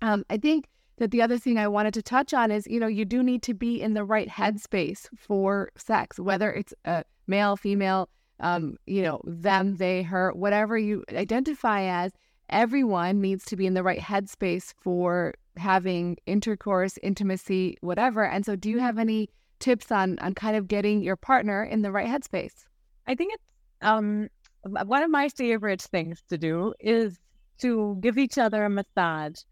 Um, 0.00 0.24
I 0.30 0.38
think 0.38 0.66
that 0.96 1.10
the 1.10 1.22
other 1.22 1.38
thing 1.38 1.58
I 1.58 1.68
wanted 1.68 1.94
to 1.94 2.02
touch 2.02 2.32
on 2.32 2.50
is, 2.50 2.66
you 2.66 2.80
know, 2.80 2.86
you 2.86 3.04
do 3.04 3.22
need 3.22 3.42
to 3.42 3.54
be 3.54 3.80
in 3.80 3.94
the 3.94 4.04
right 4.04 4.28
headspace 4.28 5.08
for 5.16 5.70
sex, 5.76 6.18
whether 6.18 6.52
it's 6.52 6.74
a 6.84 7.04
male, 7.26 7.56
female, 7.56 8.08
um, 8.40 8.76
you 8.86 9.02
know, 9.02 9.20
them, 9.24 9.76
they, 9.76 10.02
her, 10.02 10.32
whatever 10.32 10.78
you 10.78 11.04
identify 11.12 11.82
as. 11.82 12.12
Everyone 12.48 13.20
needs 13.20 13.44
to 13.44 13.56
be 13.56 13.66
in 13.66 13.74
the 13.74 13.82
right 13.82 14.00
headspace 14.00 14.74
for 14.82 15.34
having 15.56 16.16
intercourse, 16.26 16.98
intimacy, 17.02 17.76
whatever. 17.80 18.24
And 18.26 18.44
so, 18.44 18.56
do 18.56 18.68
you 18.68 18.78
have 18.80 18.98
any 18.98 19.28
tips 19.60 19.92
on 19.92 20.18
on 20.18 20.34
kind 20.34 20.56
of 20.56 20.66
getting 20.66 21.02
your 21.02 21.16
partner 21.16 21.62
in 21.62 21.82
the 21.82 21.92
right 21.92 22.08
headspace? 22.08 22.64
I 23.06 23.14
think 23.14 23.34
it's 23.34 23.44
um, 23.82 24.28
one 24.64 25.02
of 25.02 25.10
my 25.10 25.28
favorite 25.28 25.82
things 25.82 26.22
to 26.28 26.36
do 26.36 26.74
is 26.80 27.18
to 27.58 27.96
give 28.00 28.18
each 28.18 28.36
other 28.36 28.64
a 28.64 28.70
massage 28.70 29.42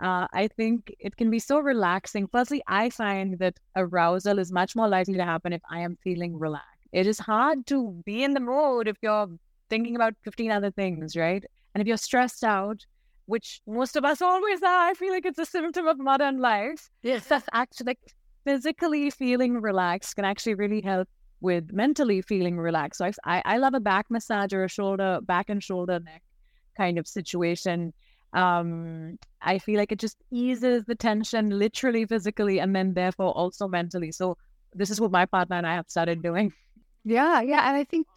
uh, 0.00 0.26
I 0.32 0.48
think 0.48 0.94
it 0.98 1.16
can 1.16 1.30
be 1.30 1.38
so 1.38 1.58
relaxing. 1.58 2.28
Firstly, 2.30 2.62
I 2.66 2.90
find 2.90 3.38
that 3.38 3.58
arousal 3.76 4.38
is 4.38 4.52
much 4.52 4.76
more 4.76 4.88
likely 4.88 5.14
to 5.14 5.24
happen 5.24 5.52
if 5.52 5.62
I 5.70 5.80
am 5.80 5.96
feeling 6.02 6.38
relaxed. 6.38 6.75
It 6.92 7.06
is 7.06 7.18
hard 7.18 7.66
to 7.66 8.02
be 8.04 8.24
in 8.24 8.34
the 8.34 8.40
mood 8.40 8.88
if 8.88 8.96
you're 9.02 9.28
thinking 9.68 9.96
about 9.96 10.14
15 10.22 10.50
other 10.50 10.70
things, 10.70 11.16
right? 11.16 11.44
And 11.74 11.82
if 11.82 11.88
you're 11.88 11.96
stressed 11.96 12.44
out, 12.44 12.84
which 13.26 13.60
most 13.66 13.96
of 13.96 14.04
us 14.04 14.22
always 14.30 14.62
are, 14.62 14.88
I 14.88 14.94
feel 14.94 15.12
like 15.12 15.26
it's 15.26 15.38
a 15.38 15.46
symptom 15.46 15.86
of 15.86 15.98
modern 15.98 16.38
life. 16.38 16.90
Yes. 17.02 17.26
That's 17.26 17.48
actually 17.52 17.86
like 17.86 18.14
physically 18.44 19.10
feeling 19.10 19.60
relaxed 19.60 20.14
can 20.16 20.24
actually 20.24 20.54
really 20.54 20.80
help 20.80 21.08
with 21.40 21.72
mentally 21.72 22.22
feeling 22.22 22.58
relaxed. 22.58 22.98
So 22.98 23.10
I, 23.24 23.42
I 23.44 23.58
love 23.58 23.74
a 23.74 23.80
back 23.80 24.06
massage 24.10 24.52
or 24.52 24.64
a 24.64 24.68
shoulder, 24.68 25.18
back 25.22 25.50
and 25.50 25.62
shoulder 25.62 26.00
neck 26.00 26.22
kind 26.76 26.98
of 26.98 27.06
situation 27.06 27.92
um, 28.36 29.18
I 29.40 29.58
feel 29.58 29.78
like 29.78 29.92
it 29.92 29.98
just 29.98 30.18
eases 30.30 30.84
the 30.84 30.94
tension 30.94 31.58
literally 31.58 32.04
physically 32.04 32.60
and 32.60 32.76
then 32.76 32.94
therefore 32.94 33.32
also 33.32 33.66
mentally. 33.66 34.12
So 34.12 34.36
this 34.74 34.90
is 34.90 35.00
what 35.00 35.10
my 35.10 35.24
partner 35.24 35.56
and 35.56 35.66
I 35.66 35.74
have 35.74 35.86
started 35.88 36.22
doing. 36.22 36.52
Yeah, 37.06 37.40
yeah. 37.40 37.68
And 37.68 37.76
I 37.76 37.84
think 37.84 38.08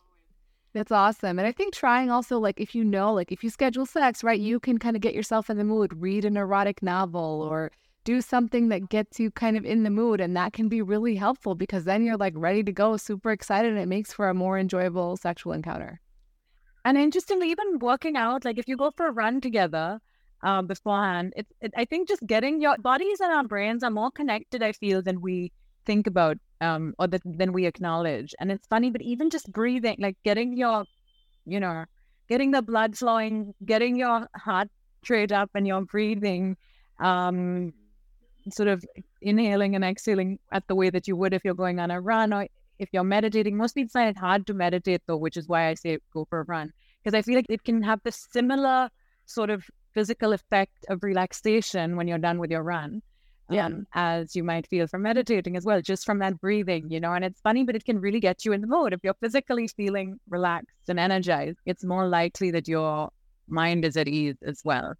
that's 0.73 0.91
awesome. 0.91 1.37
And 1.37 1.47
I 1.47 1.51
think 1.51 1.73
trying 1.75 2.09
also 2.09 2.39
like 2.39 2.59
if 2.59 2.73
you 2.73 2.83
know, 2.83 3.13
like 3.13 3.31
if 3.31 3.43
you 3.43 3.51
schedule 3.51 3.85
sex, 3.85 4.23
right, 4.23 4.39
you 4.39 4.59
can 4.59 4.79
kind 4.79 4.95
of 4.95 5.01
get 5.01 5.13
yourself 5.13 5.49
in 5.49 5.57
the 5.57 5.63
mood, 5.63 5.93
read 5.95 6.25
an 6.25 6.35
erotic 6.35 6.81
novel 6.81 7.47
or 7.49 7.71
do 8.03 8.19
something 8.19 8.69
that 8.69 8.89
gets 8.89 9.19
you 9.19 9.29
kind 9.29 9.57
of 9.57 9.63
in 9.63 9.83
the 9.83 9.91
mood. 9.91 10.19
And 10.19 10.35
that 10.35 10.53
can 10.53 10.69
be 10.69 10.81
really 10.81 11.15
helpful 11.15 11.53
because 11.53 11.83
then 11.83 12.03
you're 12.03 12.17
like 12.17 12.33
ready 12.35 12.63
to 12.63 12.71
go, 12.71 12.97
super 12.97 13.31
excited, 13.31 13.71
and 13.71 13.79
it 13.79 13.87
makes 13.87 14.11
for 14.11 14.27
a 14.27 14.33
more 14.33 14.57
enjoyable 14.57 15.17
sexual 15.17 15.53
encounter. 15.53 16.01
And 16.83 16.97
interestingly, 16.97 17.51
even 17.51 17.77
working 17.77 18.17
out, 18.17 18.43
like 18.43 18.57
if 18.57 18.67
you 18.67 18.75
go 18.75 18.89
for 18.89 19.07
a 19.07 19.11
run 19.11 19.39
together, 19.39 19.99
um, 20.41 20.67
beforehand. 20.67 21.33
It, 21.35 21.47
it, 21.61 21.73
I 21.75 21.85
think 21.85 22.07
just 22.07 22.25
getting 22.25 22.61
your 22.61 22.77
bodies 22.77 23.19
and 23.19 23.31
our 23.31 23.43
brains 23.43 23.83
are 23.83 23.91
more 23.91 24.09
connected, 24.09 24.63
I 24.63 24.71
feel, 24.71 25.01
than 25.01 25.21
we 25.21 25.51
think 25.85 26.07
about 26.07 26.37
um, 26.61 26.93
or 26.99 27.07
that 27.07 27.21
then 27.25 27.53
we 27.53 27.65
acknowledge. 27.65 28.35
And 28.39 28.51
it's 28.51 28.67
funny, 28.67 28.89
but 28.91 29.01
even 29.01 29.29
just 29.29 29.51
breathing, 29.51 29.97
like 29.99 30.17
getting 30.23 30.57
your, 30.57 30.85
you 31.45 31.59
know, 31.59 31.85
getting 32.27 32.51
the 32.51 32.61
blood 32.61 32.97
flowing, 32.97 33.53
getting 33.65 33.95
your 33.95 34.27
heart 34.35 34.69
rate 35.09 35.31
up 35.31 35.49
and 35.55 35.65
your 35.65 35.81
breathing, 35.81 36.57
um, 36.99 37.73
sort 38.51 38.69
of 38.69 38.83
inhaling 39.21 39.75
and 39.75 39.83
exhaling 39.83 40.39
at 40.51 40.67
the 40.67 40.75
way 40.75 40.89
that 40.89 41.07
you 41.07 41.15
would 41.15 41.33
if 41.33 41.43
you're 41.43 41.53
going 41.53 41.79
on 41.79 41.91
a 41.91 41.99
run 41.99 42.33
or 42.33 42.47
if 42.77 42.89
you're 42.91 43.03
meditating. 43.03 43.57
Most 43.57 43.73
people 43.73 43.89
find 43.89 44.09
it 44.09 44.17
hard 44.17 44.47
to 44.47 44.53
meditate 44.53 45.01
though, 45.07 45.17
which 45.17 45.37
is 45.37 45.47
why 45.47 45.67
I 45.67 45.73
say 45.73 45.99
go 46.13 46.25
for 46.29 46.41
a 46.41 46.43
run. 46.43 46.71
Because 47.03 47.17
I 47.17 47.21
feel 47.21 47.35
like 47.35 47.45
it 47.49 47.63
can 47.63 47.81
have 47.83 48.01
the 48.03 48.11
similar 48.11 48.89
sort 49.25 49.49
of 49.49 49.63
physical 49.93 50.33
effect 50.33 50.85
of 50.89 51.03
relaxation 51.03 51.95
when 51.95 52.07
you're 52.07 52.17
done 52.17 52.39
with 52.39 52.51
your 52.51 52.63
run. 52.63 53.01
Yeah. 53.49 53.65
Um, 53.65 53.87
as 53.93 54.35
you 54.35 54.43
might 54.43 54.67
feel 54.67 54.87
from 54.87 55.01
meditating 55.01 55.57
as 55.57 55.65
well, 55.65 55.81
just 55.81 56.05
from 56.05 56.19
that 56.19 56.39
breathing, 56.39 56.89
you 56.89 56.99
know. 56.99 57.13
And 57.13 57.25
it's 57.25 57.41
funny, 57.41 57.63
but 57.63 57.75
it 57.75 57.85
can 57.85 57.99
really 57.99 58.19
get 58.19 58.45
you 58.45 58.53
in 58.53 58.61
the 58.61 58.67
mood. 58.67 58.93
If 58.93 58.99
you're 59.03 59.15
physically 59.15 59.67
feeling 59.67 60.19
relaxed 60.29 60.87
and 60.87 60.99
energized, 60.99 61.57
it's 61.65 61.83
more 61.83 62.07
likely 62.07 62.51
that 62.51 62.67
your 62.67 63.09
mind 63.47 63.85
is 63.85 63.97
at 63.97 64.07
ease 64.07 64.37
as 64.45 64.61
well. 64.63 64.93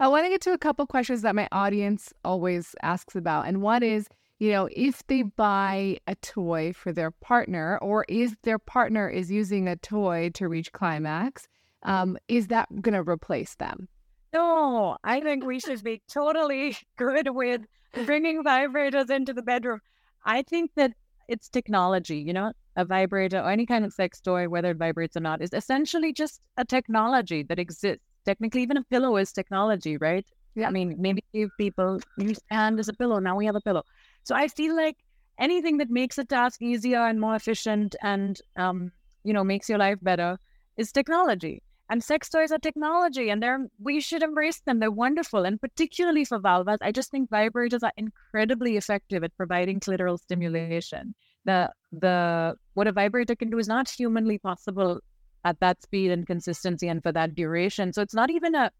I 0.00 0.08
want 0.08 0.24
to 0.24 0.30
get 0.30 0.40
to 0.42 0.52
a 0.52 0.58
couple 0.58 0.86
questions 0.86 1.22
that 1.22 1.34
my 1.34 1.48
audience 1.52 2.12
always 2.24 2.74
asks 2.82 3.14
about. 3.14 3.46
And 3.46 3.62
one 3.62 3.82
is, 3.82 4.08
you 4.40 4.50
know, 4.50 4.68
if 4.72 5.06
they 5.06 5.22
buy 5.22 5.98
a 6.08 6.16
toy 6.16 6.72
for 6.72 6.92
their 6.92 7.10
partner, 7.10 7.78
or 7.80 8.04
if 8.08 8.34
their 8.42 8.58
partner 8.58 9.08
is 9.08 9.30
using 9.30 9.68
a 9.68 9.76
toy 9.76 10.30
to 10.34 10.48
reach 10.48 10.72
climax, 10.72 11.46
um, 11.84 12.16
is 12.26 12.48
that 12.48 12.68
going 12.80 12.94
to 12.94 13.08
replace 13.08 13.54
them? 13.56 13.88
No, 14.32 14.96
I 15.04 15.20
think 15.20 15.44
we 15.44 15.60
should 15.60 15.82
be 15.82 16.02
totally 16.08 16.76
good 16.96 17.28
with 17.30 17.62
bringing 18.06 18.42
vibrators 18.44 19.10
into 19.10 19.32
the 19.32 19.42
bedroom. 19.42 19.80
I 20.24 20.42
think 20.42 20.70
that 20.76 20.92
it's 21.28 21.48
technology, 21.48 22.18
you 22.18 22.32
know, 22.32 22.52
a 22.76 22.84
vibrator 22.84 23.38
or 23.38 23.50
any 23.50 23.66
kind 23.66 23.84
of 23.84 23.92
sex 23.92 24.20
toy, 24.20 24.48
whether 24.48 24.70
it 24.70 24.78
vibrates 24.78 25.16
or 25.16 25.20
not, 25.20 25.42
is 25.42 25.52
essentially 25.52 26.12
just 26.12 26.40
a 26.56 26.64
technology 26.64 27.42
that 27.44 27.58
exists. 27.58 28.04
Technically, 28.24 28.62
even 28.62 28.76
a 28.76 28.84
pillow 28.84 29.16
is 29.16 29.32
technology, 29.32 29.96
right? 29.96 30.24
Yeah. 30.54 30.68
I 30.68 30.70
mean, 30.70 30.96
maybe 30.98 31.24
people 31.58 32.00
use 32.18 32.38
hand 32.50 32.78
as 32.78 32.88
a 32.88 32.92
pillow. 32.94 33.18
Now 33.18 33.36
we 33.36 33.46
have 33.46 33.56
a 33.56 33.60
pillow. 33.60 33.82
So 34.24 34.34
I 34.34 34.48
feel 34.48 34.76
like 34.76 34.96
anything 35.38 35.78
that 35.78 35.90
makes 35.90 36.18
a 36.18 36.24
task 36.24 36.62
easier 36.62 37.00
and 37.00 37.20
more 37.20 37.34
efficient 37.34 37.96
and 38.02 38.38
um, 38.56 38.92
you 39.24 39.32
know, 39.32 39.44
makes 39.44 39.68
your 39.68 39.78
life 39.78 39.98
better 40.02 40.38
is 40.76 40.92
technology. 40.92 41.62
And 41.92 42.02
sex 42.02 42.30
toys 42.30 42.50
are 42.50 42.58
technology 42.58 43.28
and 43.28 43.42
they're 43.42 43.66
we 43.78 44.00
should 44.00 44.22
embrace 44.22 44.60
them. 44.60 44.78
They're 44.78 44.90
wonderful. 44.90 45.44
And 45.44 45.60
particularly 45.60 46.24
for 46.24 46.38
vulvas, 46.40 46.78
I 46.80 46.90
just 46.90 47.10
think 47.10 47.28
vibrators 47.28 47.82
are 47.82 47.92
incredibly 47.98 48.78
effective 48.78 49.22
at 49.22 49.36
providing 49.36 49.78
clitoral 49.78 50.18
stimulation. 50.18 51.14
The 51.44 51.70
the 51.92 52.54
what 52.72 52.86
a 52.86 52.92
vibrator 52.92 53.36
can 53.36 53.50
do 53.50 53.58
is 53.58 53.68
not 53.68 53.90
humanly 53.90 54.38
possible 54.38 55.00
at 55.44 55.60
that 55.60 55.82
speed 55.82 56.10
and 56.12 56.26
consistency 56.26 56.88
and 56.88 57.02
for 57.02 57.12
that 57.12 57.34
duration. 57.34 57.92
So 57.92 58.00
it's 58.00 58.14
not 58.14 58.30
even 58.30 58.54
a 58.54 58.70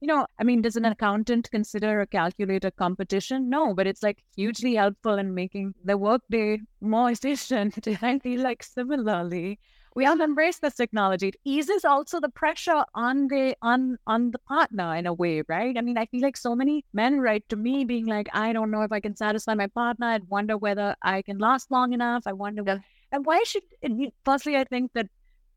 you 0.00 0.08
know, 0.08 0.26
I 0.38 0.44
mean, 0.44 0.62
does 0.62 0.76
an 0.76 0.86
accountant 0.86 1.50
consider 1.50 2.00
a 2.00 2.06
calculator 2.06 2.70
competition? 2.70 3.50
No, 3.50 3.74
but 3.74 3.86
it's 3.86 4.02
like 4.02 4.24
hugely 4.34 4.76
helpful 4.76 5.18
in 5.18 5.34
making 5.34 5.74
the 5.84 5.98
workday 5.98 6.60
more 6.80 7.10
efficient. 7.16 7.86
I 8.02 8.18
feel 8.18 8.40
like 8.40 8.62
similarly, 8.62 9.58
we 9.94 10.04
have 10.04 10.20
embraced 10.20 10.62
this 10.62 10.74
technology. 10.74 11.28
It 11.28 11.36
eases 11.44 11.84
also 11.84 12.20
the 12.20 12.28
pressure 12.28 12.84
on 12.94 13.28
the 13.28 13.54
on 13.62 13.98
on 14.06 14.30
the 14.30 14.38
partner 14.38 14.94
in 14.96 15.06
a 15.06 15.12
way, 15.12 15.42
right? 15.48 15.76
I 15.76 15.80
mean, 15.80 15.98
I 15.98 16.06
feel 16.06 16.22
like 16.22 16.36
so 16.36 16.54
many 16.54 16.84
men 16.92 17.20
write 17.20 17.48
to 17.50 17.56
me 17.56 17.84
being 17.84 18.06
like, 18.06 18.28
I 18.32 18.52
don't 18.52 18.70
know 18.70 18.82
if 18.82 18.92
I 18.92 19.00
can 19.00 19.16
satisfy 19.16 19.54
my 19.54 19.66
partner. 19.66 20.06
I 20.06 20.20
wonder 20.28 20.56
whether 20.56 20.96
I 21.02 21.22
can 21.22 21.38
last 21.38 21.70
long 21.70 21.92
enough. 21.92 22.22
I 22.26 22.32
wonder 22.32 22.62
yeah. 22.66 22.78
and 23.12 23.26
why 23.26 23.42
should 23.44 23.62
firstly 24.24 24.56
I 24.56 24.64
think 24.64 24.92
that 24.94 25.08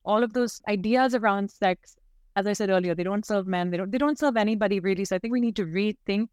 all 0.04 0.24
of 0.24 0.34
those 0.34 0.62
ideas 0.68 1.16
around 1.16 1.50
sex, 1.50 1.96
as 2.36 2.46
I 2.46 2.54
said 2.54 2.70
earlier, 2.70 2.94
they 2.94 3.04
don't 3.04 3.26
serve 3.26 3.48
men, 3.48 3.72
they 3.72 3.78
don't 3.78 3.92
they 3.92 3.98
don't 3.98 4.20
serve 4.20 4.36
anybody 4.36 4.80
really. 4.80 5.06
So 5.06 5.16
I 5.16 5.20
think 5.20 5.32
we 5.32 5.42
need 5.42 5.56
to 5.56 5.66
rethink 5.66 6.28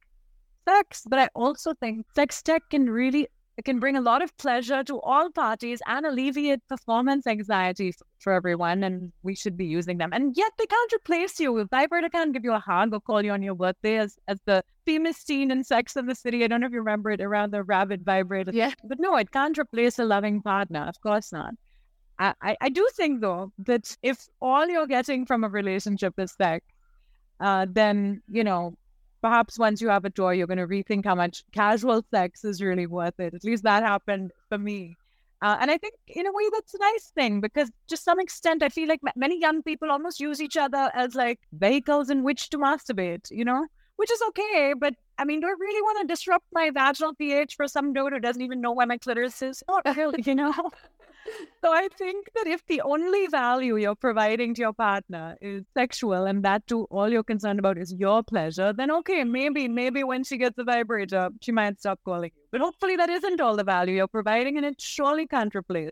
sex. 0.68 1.04
But 1.08 1.20
I 1.20 1.28
also 1.34 1.74
think 1.74 2.06
sex 2.16 2.42
tech 2.42 2.62
can 2.70 2.90
really 2.90 3.28
it 3.58 3.64
can 3.66 3.78
bring 3.78 3.96
a 3.96 4.00
lot 4.00 4.22
of 4.22 4.34
pleasure 4.38 4.82
to 4.84 4.98
all 5.00 5.30
parties 5.30 5.82
and 5.86 6.06
alleviate 6.06 6.66
performance 6.68 7.26
anxiety 7.26 7.92
for 8.18 8.32
everyone. 8.32 8.82
And 8.82 9.12
we 9.22 9.34
should 9.34 9.56
be 9.56 9.66
using 9.66 9.98
them. 9.98 10.10
And 10.12 10.34
yet 10.36 10.52
they 10.58 10.66
can't 10.66 10.92
replace 10.92 11.38
you. 11.38 11.62
Vibrator 11.70 12.08
can't 12.08 12.32
give 12.32 12.44
you 12.44 12.54
a 12.54 12.58
hug 12.58 12.94
or 12.94 13.00
call 13.00 13.22
you 13.22 13.30
on 13.30 13.42
your 13.42 13.54
birthday 13.54 13.98
as, 13.98 14.16
as 14.26 14.40
the 14.46 14.64
famous 14.86 15.18
scene 15.18 15.50
in 15.50 15.64
Sex 15.64 15.96
and 15.96 16.08
the 16.08 16.14
City. 16.14 16.44
I 16.44 16.46
don't 16.46 16.60
know 16.60 16.66
if 16.66 16.72
you 16.72 16.78
remember 16.78 17.10
it 17.10 17.20
around 17.20 17.52
the 17.52 17.62
rabbit 17.62 18.00
vibrator. 18.00 18.52
Yeah. 18.54 18.72
But 18.84 18.98
no, 18.98 19.16
it 19.16 19.30
can't 19.32 19.58
replace 19.58 19.98
a 19.98 20.04
loving 20.04 20.40
partner. 20.40 20.86
Of 20.88 21.00
course 21.02 21.30
not. 21.30 21.54
I, 22.18 22.34
I, 22.40 22.56
I 22.62 22.68
do 22.70 22.88
think 22.94 23.20
though 23.20 23.52
that 23.58 23.96
if 24.02 24.28
all 24.40 24.66
you're 24.66 24.86
getting 24.86 25.26
from 25.26 25.44
a 25.44 25.48
relationship 25.48 26.14
is 26.18 26.32
sex, 26.32 26.64
uh, 27.40 27.66
then 27.68 28.22
you 28.28 28.44
know 28.44 28.76
perhaps 29.22 29.58
once 29.58 29.80
you 29.80 29.88
have 29.88 30.04
a 30.04 30.10
toy, 30.10 30.32
you're 30.32 30.46
going 30.46 30.58
to 30.58 30.66
rethink 30.66 31.06
how 31.06 31.14
much 31.14 31.44
casual 31.52 32.04
sex 32.10 32.44
is 32.44 32.60
really 32.60 32.86
worth 32.86 33.18
it. 33.18 33.32
At 33.32 33.44
least 33.44 33.62
that 33.62 33.82
happened 33.82 34.32
for 34.48 34.58
me. 34.58 34.96
Uh, 35.40 35.56
and 35.60 35.70
I 35.70 35.78
think 35.78 35.94
in 36.06 36.26
a 36.26 36.32
way 36.32 36.44
that's 36.52 36.74
a 36.74 36.78
nice 36.78 37.10
thing 37.14 37.40
because 37.40 37.70
to 37.88 37.96
some 37.96 38.20
extent, 38.20 38.62
I 38.62 38.68
feel 38.68 38.88
like 38.88 39.00
many 39.16 39.40
young 39.40 39.62
people 39.62 39.90
almost 39.90 40.20
use 40.20 40.40
each 40.40 40.56
other 40.56 40.90
as 40.94 41.14
like 41.14 41.40
vehicles 41.52 42.10
in 42.10 42.22
which 42.22 42.50
to 42.50 42.58
masturbate, 42.58 43.28
you 43.30 43.44
know, 43.44 43.66
which 43.96 44.10
is 44.10 44.22
okay. 44.28 44.74
But 44.78 44.94
I 45.18 45.24
mean, 45.24 45.40
do 45.40 45.48
I 45.48 45.54
really 45.58 45.82
want 45.82 46.00
to 46.00 46.12
disrupt 46.12 46.46
my 46.52 46.70
vaginal 46.70 47.14
pH 47.14 47.56
for 47.56 47.66
some 47.66 47.92
dude 47.92 48.12
who 48.12 48.20
doesn't 48.20 48.42
even 48.42 48.60
know 48.60 48.72
where 48.72 48.86
my 48.86 48.98
clitoris 48.98 49.42
is? 49.42 49.64
Not 49.68 49.84
really, 49.96 50.22
you 50.24 50.34
know 50.34 50.52
so 51.64 51.72
I 51.72 51.88
think 51.96 52.28
that 52.34 52.46
if 52.46 52.64
the 52.66 52.80
only 52.82 53.26
value 53.26 53.76
you're 53.76 53.94
providing 53.94 54.54
to 54.54 54.62
your 54.62 54.72
partner 54.72 55.36
is 55.40 55.64
sexual 55.74 56.24
and 56.24 56.44
that 56.44 56.66
too 56.66 56.86
all 56.90 57.10
you're 57.10 57.22
concerned 57.22 57.58
about 57.58 57.78
is 57.78 57.92
your 57.92 58.22
pleasure, 58.22 58.72
then 58.72 58.90
okay, 58.90 59.24
maybe, 59.24 59.68
maybe 59.68 60.04
when 60.04 60.24
she 60.24 60.36
gets 60.36 60.58
a 60.58 60.64
vibrator, 60.64 61.30
she 61.40 61.52
might 61.52 61.78
stop 61.80 62.00
calling 62.04 62.30
you. 62.34 62.42
But 62.50 62.60
hopefully 62.60 62.96
that 62.96 63.10
isn't 63.10 63.40
all 63.40 63.56
the 63.56 63.64
value 63.64 63.96
you're 63.96 64.08
providing 64.08 64.56
and 64.56 64.66
it 64.66 64.80
surely 64.80 65.26
can't 65.26 65.54
replace 65.54 65.90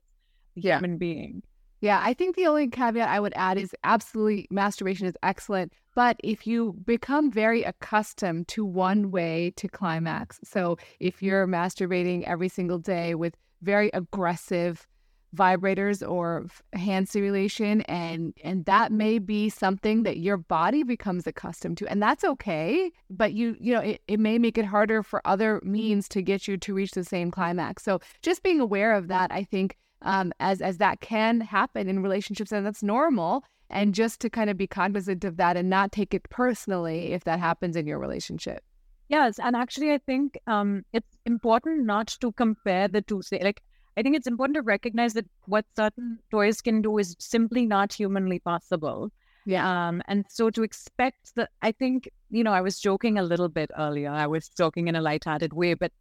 the 0.57 0.63
yeah. 0.63 0.79
human 0.79 0.99
being. 0.99 1.43
Yeah, 1.81 2.01
I 2.05 2.13
think 2.13 2.37
the 2.37 2.47
only 2.47 2.69
caveat 2.69 3.09
I 3.09 3.21
would 3.21 3.33
add 3.37 3.57
is 3.57 3.75
absolutely 3.85 4.47
masturbation 4.51 5.07
is 5.07 5.15
excellent, 5.23 5.73
but 5.95 6.19
if 6.23 6.47
you 6.47 6.75
become 6.85 7.31
very 7.31 7.63
accustomed 7.63 8.49
to 8.49 8.67
one 8.67 9.11
way 9.11 9.55
to 9.57 9.67
climax, 9.67 10.39
so 10.45 10.77
if 11.01 11.23
you're 11.23 11.47
masturbating 11.47 12.25
every 12.25 12.51
single 12.51 12.79
day 12.79 13.15
with 13.15 13.35
very 13.63 13.91
aggressive 13.95 14.87
vibrators 15.35 16.07
or 16.09 16.47
hand 16.73 17.09
stimulation 17.09 17.83
and 17.83 18.35
and 18.43 18.65
that 18.65 18.91
may 18.91 19.19
be 19.19 19.49
something 19.49 20.03
that 20.03 20.19
your 20.19 20.37
body 20.37 20.83
becomes 20.83 21.27
accustomed 21.27 21.79
to 21.79 21.87
and 21.87 22.03
that's 22.03 22.25
okay 22.25 22.91
but 23.09 23.33
you 23.33 23.57
you 23.61 23.73
know 23.73 23.81
it, 23.81 24.03
it 24.09 24.19
may 24.19 24.39
make 24.39 24.59
it 24.59 24.65
harder 24.65 25.03
for 25.03 25.23
other 25.25 25.61
means 25.63 26.09
to 26.09 26.21
get 26.21 26.49
you 26.49 26.57
to 26.57 26.75
reach 26.75 26.93
the 26.93 27.05
same 27.05 27.31
climax. 27.31 27.85
So 27.85 28.01
just 28.23 28.43
being 28.43 28.61
aware 28.61 28.93
of 28.95 29.09
that 29.09 29.31
i 29.31 29.45
think 29.45 29.77
um, 30.03 30.33
as 30.41 30.61
as 30.61 30.79
that 30.79 31.01
can 31.01 31.41
happen 31.41 31.89
in 31.89 32.03
relationships 32.03 32.53
and 32.53 32.67
that's 32.67 32.83
normal 32.83 33.45
and 33.69 33.95
just 33.95 34.21
to 34.21 34.31
kind 34.31 34.51
of 34.51 34.57
be 34.57 34.67
cognizant 34.67 35.25
of 35.25 35.37
that 35.37 35.57
and 35.57 35.71
not 35.71 35.93
take 35.93 36.13
it 36.13 36.29
personally 36.31 37.13
if 37.13 37.23
that 37.25 37.39
happens 37.39 37.77
in 37.77 37.87
your 37.87 37.99
relationship. 37.99 38.65
Yes 39.09 39.39
and 39.39 39.55
actually 39.55 39.93
i 39.93 39.99
think 39.99 40.39
um, 40.47 40.85
it's 40.93 41.19
important 41.25 41.85
not 41.85 42.09
to 42.21 42.33
compare 42.33 42.89
the 42.89 43.03
two 43.03 43.23
say 43.23 43.41
like 43.43 43.63
I 44.01 44.03
think 44.03 44.17
it's 44.17 44.27
important 44.27 44.55
to 44.55 44.63
recognize 44.63 45.13
that 45.13 45.27
what 45.45 45.67
certain 45.77 46.19
toys 46.31 46.63
can 46.63 46.81
do 46.81 46.97
is 46.97 47.15
simply 47.19 47.67
not 47.67 47.93
humanly 47.93 48.39
possible. 48.39 49.11
Yeah. 49.45 49.65
Um, 49.69 50.01
and 50.09 50.25
so 50.31 50.49
to 50.49 50.63
expect 50.63 51.35
that, 51.35 51.51
I 51.61 51.73
think, 51.73 52.09
you 52.31 52.43
know, 52.43 52.53
I 52.53 52.63
was 52.63 52.81
joking 52.81 53.19
a 53.19 53.23
little 53.23 53.51
bit 53.51 53.71
earlier. 53.77 54.09
I 54.09 54.27
was 54.27 54.49
joking 54.49 54.89
in 54.89 54.97
a 54.97 55.03
lighthearted 55.03 55.53
way, 55.53 55.75
but 55.75 55.93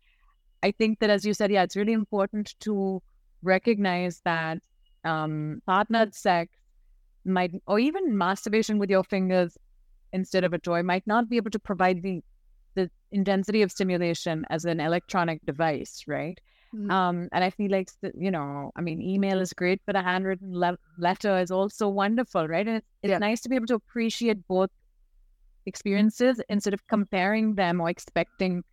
I 0.63 0.71
think 0.71 0.99
that, 0.99 1.09
as 1.09 1.25
you 1.25 1.33
said, 1.33 1.51
yeah, 1.51 1.63
it's 1.63 1.75
really 1.75 1.91
important 1.91 2.55
to 2.62 3.01
recognize 3.43 4.21
that 4.23 4.59
um, 5.03 5.62
partnered 5.65 6.15
sex 6.15 6.53
might, 7.25 7.51
or 7.67 7.79
even 7.79 8.17
masturbation 8.17 8.79
with 8.79 8.89
your 8.89 9.03
fingers 9.03 9.57
instead 10.13 10.45
of 10.45 10.53
a 10.53 10.59
toy, 10.59 10.83
might 10.83 11.05
not 11.05 11.27
be 11.27 11.35
able 11.35 11.51
to 11.51 11.59
provide 11.59 12.01
the 12.01 12.23
the 12.75 12.89
intensity 13.12 13.62
of 13.62 13.71
stimulation 13.71 14.45
as 14.49 14.63
an 14.63 14.79
electronic 14.79 15.45
device, 15.45 16.03
right? 16.07 16.39
Mm-hmm. 16.75 16.91
Um, 16.91 17.29
and 17.32 17.43
I 17.43 17.49
feel 17.49 17.71
like, 17.71 17.89
you 18.15 18.29
know, 18.29 18.71
I 18.75 18.82
mean, 18.82 19.01
email 19.01 19.39
is 19.39 19.53
great, 19.53 19.82
but 19.86 19.95
a 19.95 20.01
handwritten 20.01 20.53
le- 20.53 20.77
letter 20.97 21.39
is 21.39 21.49
also 21.49 21.88
wonderful, 21.89 22.47
right? 22.47 22.67
And 22.67 22.77
it's, 22.77 22.88
it's 23.01 23.12
yeah. 23.12 23.17
nice 23.17 23.41
to 23.41 23.49
be 23.49 23.55
able 23.55 23.67
to 23.67 23.75
appreciate 23.75 24.47
both 24.47 24.69
experiences 25.65 26.39
instead 26.47 26.73
of 26.73 26.86
comparing 26.88 27.55
them 27.55 27.82
or 27.82 27.89
expecting 27.89 28.63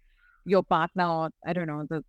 your 0.44 0.62
partner 0.62 1.06
or, 1.06 1.30
I 1.46 1.52
don't 1.52 1.66
know, 1.66 1.87
the 1.88 2.04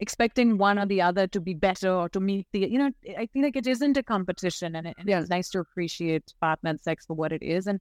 expecting 0.00 0.58
one 0.58 0.78
or 0.78 0.86
the 0.86 1.00
other 1.00 1.26
to 1.28 1.40
be 1.40 1.54
better 1.54 1.92
or 1.92 2.08
to 2.08 2.18
meet 2.18 2.46
the, 2.52 2.60
you 2.60 2.78
know, 2.78 2.90
I 3.16 3.26
feel 3.26 3.42
like 3.42 3.56
it 3.56 3.66
isn't 3.66 3.96
a 3.96 4.02
competition 4.02 4.74
and, 4.74 4.88
it, 4.88 4.94
and 4.98 5.08
yeah. 5.08 5.20
it's 5.20 5.30
nice 5.30 5.48
to 5.50 5.60
appreciate 5.60 6.24
partner 6.40 6.70
and 6.70 6.80
sex 6.80 7.06
for 7.06 7.14
what 7.14 7.32
it 7.32 7.42
is. 7.42 7.66
And 7.66 7.80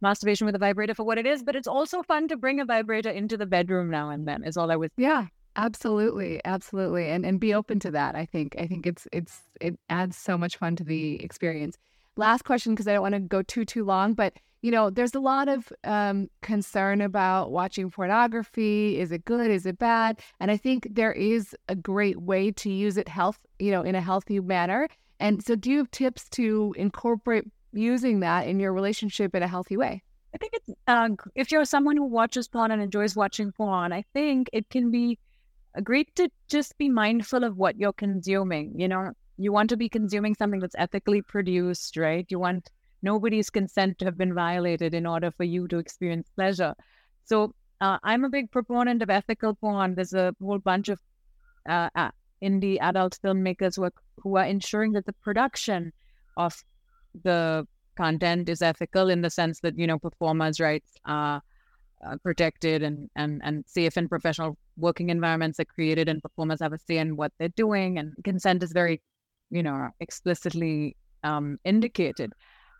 masturbation 0.00 0.44
with 0.44 0.54
a 0.54 0.58
vibrator 0.58 0.94
for 0.94 1.04
what 1.04 1.18
it 1.18 1.26
is, 1.26 1.42
but 1.42 1.56
it's 1.56 1.66
also 1.66 2.02
fun 2.02 2.28
to 2.28 2.36
bring 2.36 2.60
a 2.60 2.64
vibrator 2.64 3.10
into 3.10 3.36
the 3.36 3.46
bedroom 3.46 3.90
now 3.90 4.10
and 4.10 4.28
then. 4.28 4.44
Is 4.44 4.56
all 4.56 4.70
I 4.70 4.76
was. 4.76 4.90
Yeah, 4.96 5.26
Absolutely, 5.56 6.40
absolutely, 6.44 7.08
and 7.08 7.24
and 7.24 7.38
be 7.38 7.54
open 7.54 7.78
to 7.80 7.90
that. 7.92 8.16
I 8.16 8.26
think 8.26 8.56
I 8.58 8.66
think 8.66 8.86
it's 8.86 9.06
it's 9.12 9.42
it 9.60 9.78
adds 9.88 10.16
so 10.16 10.36
much 10.36 10.56
fun 10.56 10.74
to 10.76 10.84
the 10.84 11.22
experience. 11.22 11.78
Last 12.16 12.42
question, 12.42 12.72
because 12.72 12.88
I 12.88 12.92
don't 12.92 13.02
want 13.02 13.14
to 13.14 13.20
go 13.20 13.42
too 13.42 13.64
too 13.64 13.84
long, 13.84 14.14
but 14.14 14.34
you 14.62 14.70
know, 14.70 14.88
there's 14.88 15.14
a 15.14 15.20
lot 15.20 15.48
of 15.48 15.70
um, 15.84 16.28
concern 16.40 17.02
about 17.02 17.52
watching 17.52 17.90
pornography. 17.90 18.98
Is 18.98 19.12
it 19.12 19.24
good? 19.26 19.50
Is 19.50 19.66
it 19.66 19.78
bad? 19.78 20.20
And 20.40 20.50
I 20.50 20.56
think 20.56 20.88
there 20.90 21.12
is 21.12 21.54
a 21.68 21.74
great 21.74 22.22
way 22.22 22.50
to 22.52 22.70
use 22.70 22.96
it 22.96 23.06
health, 23.06 23.38
you 23.58 23.70
know, 23.70 23.82
in 23.82 23.94
a 23.94 24.00
healthy 24.00 24.40
manner. 24.40 24.88
And 25.20 25.44
so, 25.44 25.54
do 25.54 25.70
you 25.70 25.78
have 25.78 25.90
tips 25.90 26.28
to 26.30 26.74
incorporate 26.76 27.44
using 27.72 28.20
that 28.20 28.48
in 28.48 28.58
your 28.58 28.72
relationship 28.72 29.34
in 29.34 29.42
a 29.42 29.48
healthy 29.48 29.76
way? 29.76 30.02
I 30.34 30.38
think 30.38 30.54
it's 30.54 30.70
uh, 30.88 31.10
if 31.36 31.52
you're 31.52 31.64
someone 31.64 31.96
who 31.96 32.06
watches 32.06 32.48
porn 32.48 32.72
and 32.72 32.82
enjoys 32.82 33.14
watching 33.14 33.52
porn, 33.52 33.92
I 33.92 34.02
think 34.14 34.50
it 34.52 34.68
can 34.68 34.90
be 34.90 35.18
great 35.82 36.14
to 36.16 36.28
just 36.48 36.76
be 36.78 36.88
mindful 36.88 37.44
of 37.44 37.56
what 37.56 37.76
you're 37.76 37.92
consuming. 37.92 38.78
You 38.78 38.88
know, 38.88 39.12
you 39.36 39.52
want 39.52 39.70
to 39.70 39.76
be 39.76 39.88
consuming 39.88 40.34
something 40.34 40.60
that's 40.60 40.76
ethically 40.78 41.22
produced, 41.22 41.96
right? 41.96 42.26
You 42.28 42.38
want 42.38 42.70
nobody's 43.02 43.50
consent 43.50 43.98
to 43.98 44.04
have 44.04 44.16
been 44.16 44.34
violated 44.34 44.94
in 44.94 45.06
order 45.06 45.30
for 45.30 45.44
you 45.44 45.68
to 45.68 45.78
experience 45.78 46.28
pleasure. 46.34 46.74
So 47.24 47.54
uh, 47.80 47.98
I'm 48.02 48.24
a 48.24 48.28
big 48.28 48.50
proponent 48.50 49.02
of 49.02 49.10
ethical 49.10 49.54
porn. 49.54 49.94
There's 49.94 50.14
a 50.14 50.34
whole 50.40 50.58
bunch 50.58 50.88
of 50.88 51.00
uh, 51.68 51.90
uh, 51.94 52.10
indie 52.42 52.78
adult 52.80 53.18
filmmakers 53.22 53.76
who 53.76 53.84
are, 53.84 53.92
who 54.18 54.36
are 54.36 54.44
ensuring 54.44 54.92
that 54.92 55.06
the 55.06 55.12
production 55.14 55.92
of 56.36 56.56
the 57.22 57.66
content 57.96 58.48
is 58.48 58.62
ethical 58.62 59.08
in 59.08 59.22
the 59.22 59.30
sense 59.30 59.60
that 59.60 59.78
you 59.78 59.86
know 59.86 59.98
performers' 59.98 60.60
rights 60.60 60.92
are 61.04 61.42
uh, 62.06 62.16
protected 62.22 62.82
and, 62.82 63.08
and, 63.16 63.40
and 63.44 63.64
safe 63.66 63.96
and 63.96 64.08
professional 64.08 64.56
working 64.76 65.10
environments 65.10 65.60
are 65.60 65.64
created 65.64 66.08
and 66.08 66.22
performers 66.22 66.60
have 66.60 66.72
a 66.72 66.78
say 66.78 66.98
in 66.98 67.16
what 67.16 67.32
they're 67.38 67.48
doing 67.50 67.98
and 67.98 68.12
consent 68.24 68.62
is 68.62 68.72
very, 68.72 69.00
you 69.50 69.62
know, 69.62 69.88
explicitly 70.00 70.96
um, 71.22 71.58
indicated. 71.64 72.32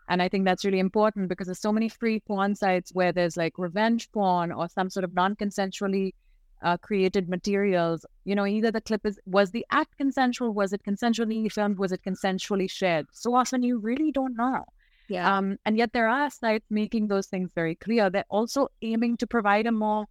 And 0.07 0.21
I 0.21 0.29
think 0.29 0.45
that's 0.45 0.63
really 0.63 0.79
important 0.79 1.29
because 1.29 1.47
there's 1.47 1.59
so 1.59 1.71
many 1.71 1.89
free 1.89 2.19
porn 2.19 2.55
sites 2.55 2.91
where 2.93 3.11
there's 3.11 3.37
like 3.37 3.53
revenge 3.57 4.11
porn 4.11 4.51
or 4.51 4.69
some 4.69 4.89
sort 4.89 5.03
of 5.03 5.13
non-consensually 5.15 6.11
uh, 6.63 6.77
created 6.77 7.27
materials. 7.27 8.05
You 8.23 8.35
know, 8.35 8.45
either 8.45 8.71
the 8.71 8.81
clip 8.81 9.05
is 9.05 9.19
was 9.25 9.51
the 9.51 9.65
act 9.71 9.97
consensual, 9.97 10.53
was 10.53 10.73
it 10.73 10.83
consensually 10.83 11.51
filmed, 11.51 11.77
was 11.77 11.91
it 11.91 12.01
consensually 12.03 12.69
shared? 12.69 13.07
So 13.11 13.35
often 13.35 13.63
you 13.63 13.79
really 13.79 14.11
don't 14.11 14.37
know. 14.37 14.65
Yeah. 15.07 15.37
Um, 15.37 15.57
and 15.65 15.77
yet 15.77 15.93
there 15.93 16.09
are 16.09 16.29
sites 16.29 16.65
making 16.69 17.07
those 17.07 17.27
things 17.27 17.51
very 17.53 17.75
clear. 17.75 18.09
They're 18.09 18.25
also 18.29 18.69
aiming 18.81 19.17
to 19.17 19.27
provide 19.27 19.67
a 19.67 19.71
more 19.71 20.05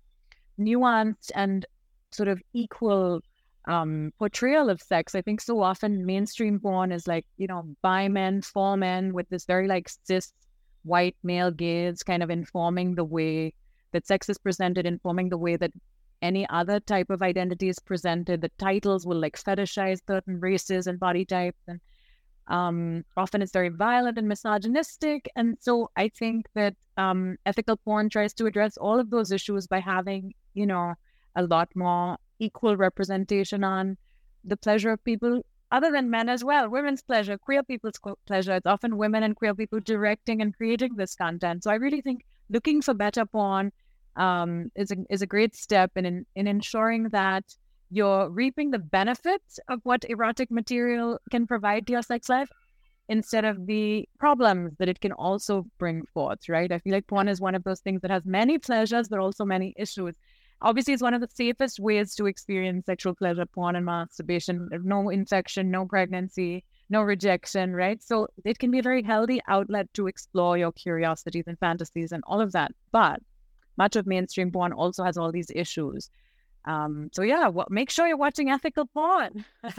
nuanced 0.58 1.32
and 1.34 1.66
sort 2.12 2.28
of 2.28 2.40
equal 2.52 3.20
um, 3.66 4.12
portrayal 4.18 4.70
of 4.70 4.80
sex. 4.80 5.14
I 5.14 5.22
think 5.22 5.40
so 5.40 5.62
often 5.62 6.06
mainstream 6.06 6.60
porn 6.60 6.92
is 6.92 7.06
like, 7.06 7.26
you 7.38 7.46
know, 7.46 7.74
by 7.82 8.08
men, 8.08 8.42
for 8.42 8.76
men, 8.76 9.12
with 9.12 9.28
this 9.30 9.46
very 9.46 9.66
like 9.66 9.88
cis 10.04 10.32
white 10.84 11.16
male 11.22 11.50
gaze 11.50 12.02
kind 12.02 12.22
of 12.22 12.30
informing 12.30 12.94
the 12.94 13.04
way 13.04 13.54
that 13.92 14.06
sex 14.06 14.28
is 14.28 14.38
presented, 14.38 14.86
informing 14.86 15.28
the 15.30 15.38
way 15.38 15.56
that 15.56 15.72
any 16.22 16.46
other 16.50 16.80
type 16.80 17.10
of 17.10 17.22
identity 17.22 17.68
is 17.68 17.78
presented. 17.78 18.40
The 18.40 18.50
titles 18.58 19.06
will 19.06 19.18
like 19.18 19.36
fetishize 19.36 20.00
certain 20.06 20.40
races 20.40 20.86
and 20.86 21.00
body 21.00 21.24
types. 21.24 21.58
And 21.68 21.80
um, 22.48 23.04
often 23.16 23.42
it's 23.42 23.52
very 23.52 23.70
violent 23.70 24.18
and 24.18 24.28
misogynistic. 24.28 25.28
And 25.36 25.56
so 25.60 25.90
I 25.96 26.08
think 26.08 26.46
that 26.54 26.74
um, 26.96 27.36
ethical 27.46 27.76
porn 27.76 28.08
tries 28.10 28.34
to 28.34 28.46
address 28.46 28.76
all 28.76 29.00
of 29.00 29.10
those 29.10 29.32
issues 29.32 29.66
by 29.66 29.80
having, 29.80 30.34
you 30.54 30.66
know, 30.66 30.94
a 31.36 31.42
lot 31.42 31.68
more 31.74 32.16
equal 32.38 32.76
representation 32.76 33.64
on 33.64 33.96
the 34.44 34.56
pleasure 34.56 34.90
of 34.90 35.02
people 35.04 35.42
other 35.72 35.90
than 35.90 36.10
men 36.10 36.28
as 36.28 36.44
well. 36.44 36.68
Women's 36.68 37.02
pleasure, 37.02 37.38
queer 37.38 37.62
people's 37.62 37.98
pleasure. 38.26 38.52
It's 38.52 38.66
often 38.66 38.96
women 38.96 39.22
and 39.22 39.34
queer 39.34 39.54
people 39.54 39.80
directing 39.80 40.42
and 40.42 40.56
creating 40.56 40.94
this 40.96 41.14
content. 41.14 41.64
So 41.64 41.70
I 41.70 41.76
really 41.76 42.02
think 42.02 42.24
looking 42.50 42.82
for 42.82 42.94
better 42.94 43.24
porn 43.26 43.72
um, 44.16 44.70
is 44.76 44.92
a, 44.92 44.96
is 45.10 45.22
a 45.22 45.26
great 45.26 45.56
step 45.56 45.90
in, 45.96 46.06
in 46.06 46.26
in 46.36 46.46
ensuring 46.46 47.08
that 47.08 47.44
you're 47.90 48.28
reaping 48.30 48.70
the 48.70 48.78
benefits 48.78 49.58
of 49.68 49.80
what 49.84 50.04
erotic 50.08 50.50
material 50.50 51.18
can 51.30 51.46
provide 51.46 51.86
to 51.86 51.92
your 51.92 52.02
sex 52.02 52.28
life 52.28 52.50
instead 53.08 53.44
of 53.44 53.66
the 53.66 54.08
problems 54.18 54.74
that 54.78 54.88
it 54.88 55.00
can 55.00 55.12
also 55.12 55.66
bring 55.78 56.04
forth, 56.06 56.48
right? 56.48 56.72
I 56.72 56.78
feel 56.78 56.94
like 56.94 57.06
porn 57.06 57.28
is 57.28 57.40
one 57.40 57.54
of 57.54 57.64
those 57.64 57.80
things 57.80 58.00
that 58.00 58.10
has 58.10 58.24
many 58.24 58.58
pleasures, 58.58 59.08
but 59.08 59.18
also 59.18 59.44
many 59.44 59.74
issues. 59.76 60.16
Obviously, 60.62 60.94
it's 60.94 61.02
one 61.02 61.12
of 61.12 61.20
the 61.20 61.28
safest 61.32 61.78
ways 61.78 62.14
to 62.14 62.24
experience 62.26 62.86
sexual 62.86 63.14
pleasure, 63.14 63.44
porn 63.44 63.76
and 63.76 63.84
masturbation. 63.84 64.70
No 64.82 65.10
infection, 65.10 65.70
no 65.70 65.84
pregnancy, 65.84 66.64
no 66.88 67.02
rejection, 67.02 67.74
right? 67.74 68.02
So 68.02 68.28
it 68.46 68.58
can 68.58 68.70
be 68.70 68.78
a 68.78 68.82
very 68.82 69.02
healthy 69.02 69.40
outlet 69.48 69.92
to 69.94 70.06
explore 70.06 70.56
your 70.56 70.72
curiosities 70.72 71.44
and 71.46 71.58
fantasies 71.58 72.12
and 72.12 72.22
all 72.26 72.40
of 72.40 72.52
that. 72.52 72.72
But 72.92 73.20
much 73.76 73.96
of 73.96 74.06
mainstream 74.06 74.50
porn 74.50 74.72
also 74.72 75.04
has 75.04 75.18
all 75.18 75.30
these 75.30 75.50
issues. 75.54 76.08
Um, 76.64 77.10
so 77.12 77.22
yeah, 77.22 77.48
well, 77.48 77.66
make 77.70 77.90
sure 77.90 78.06
you're 78.06 78.16
watching 78.16 78.50
ethical 78.50 78.86
porn 78.86 79.44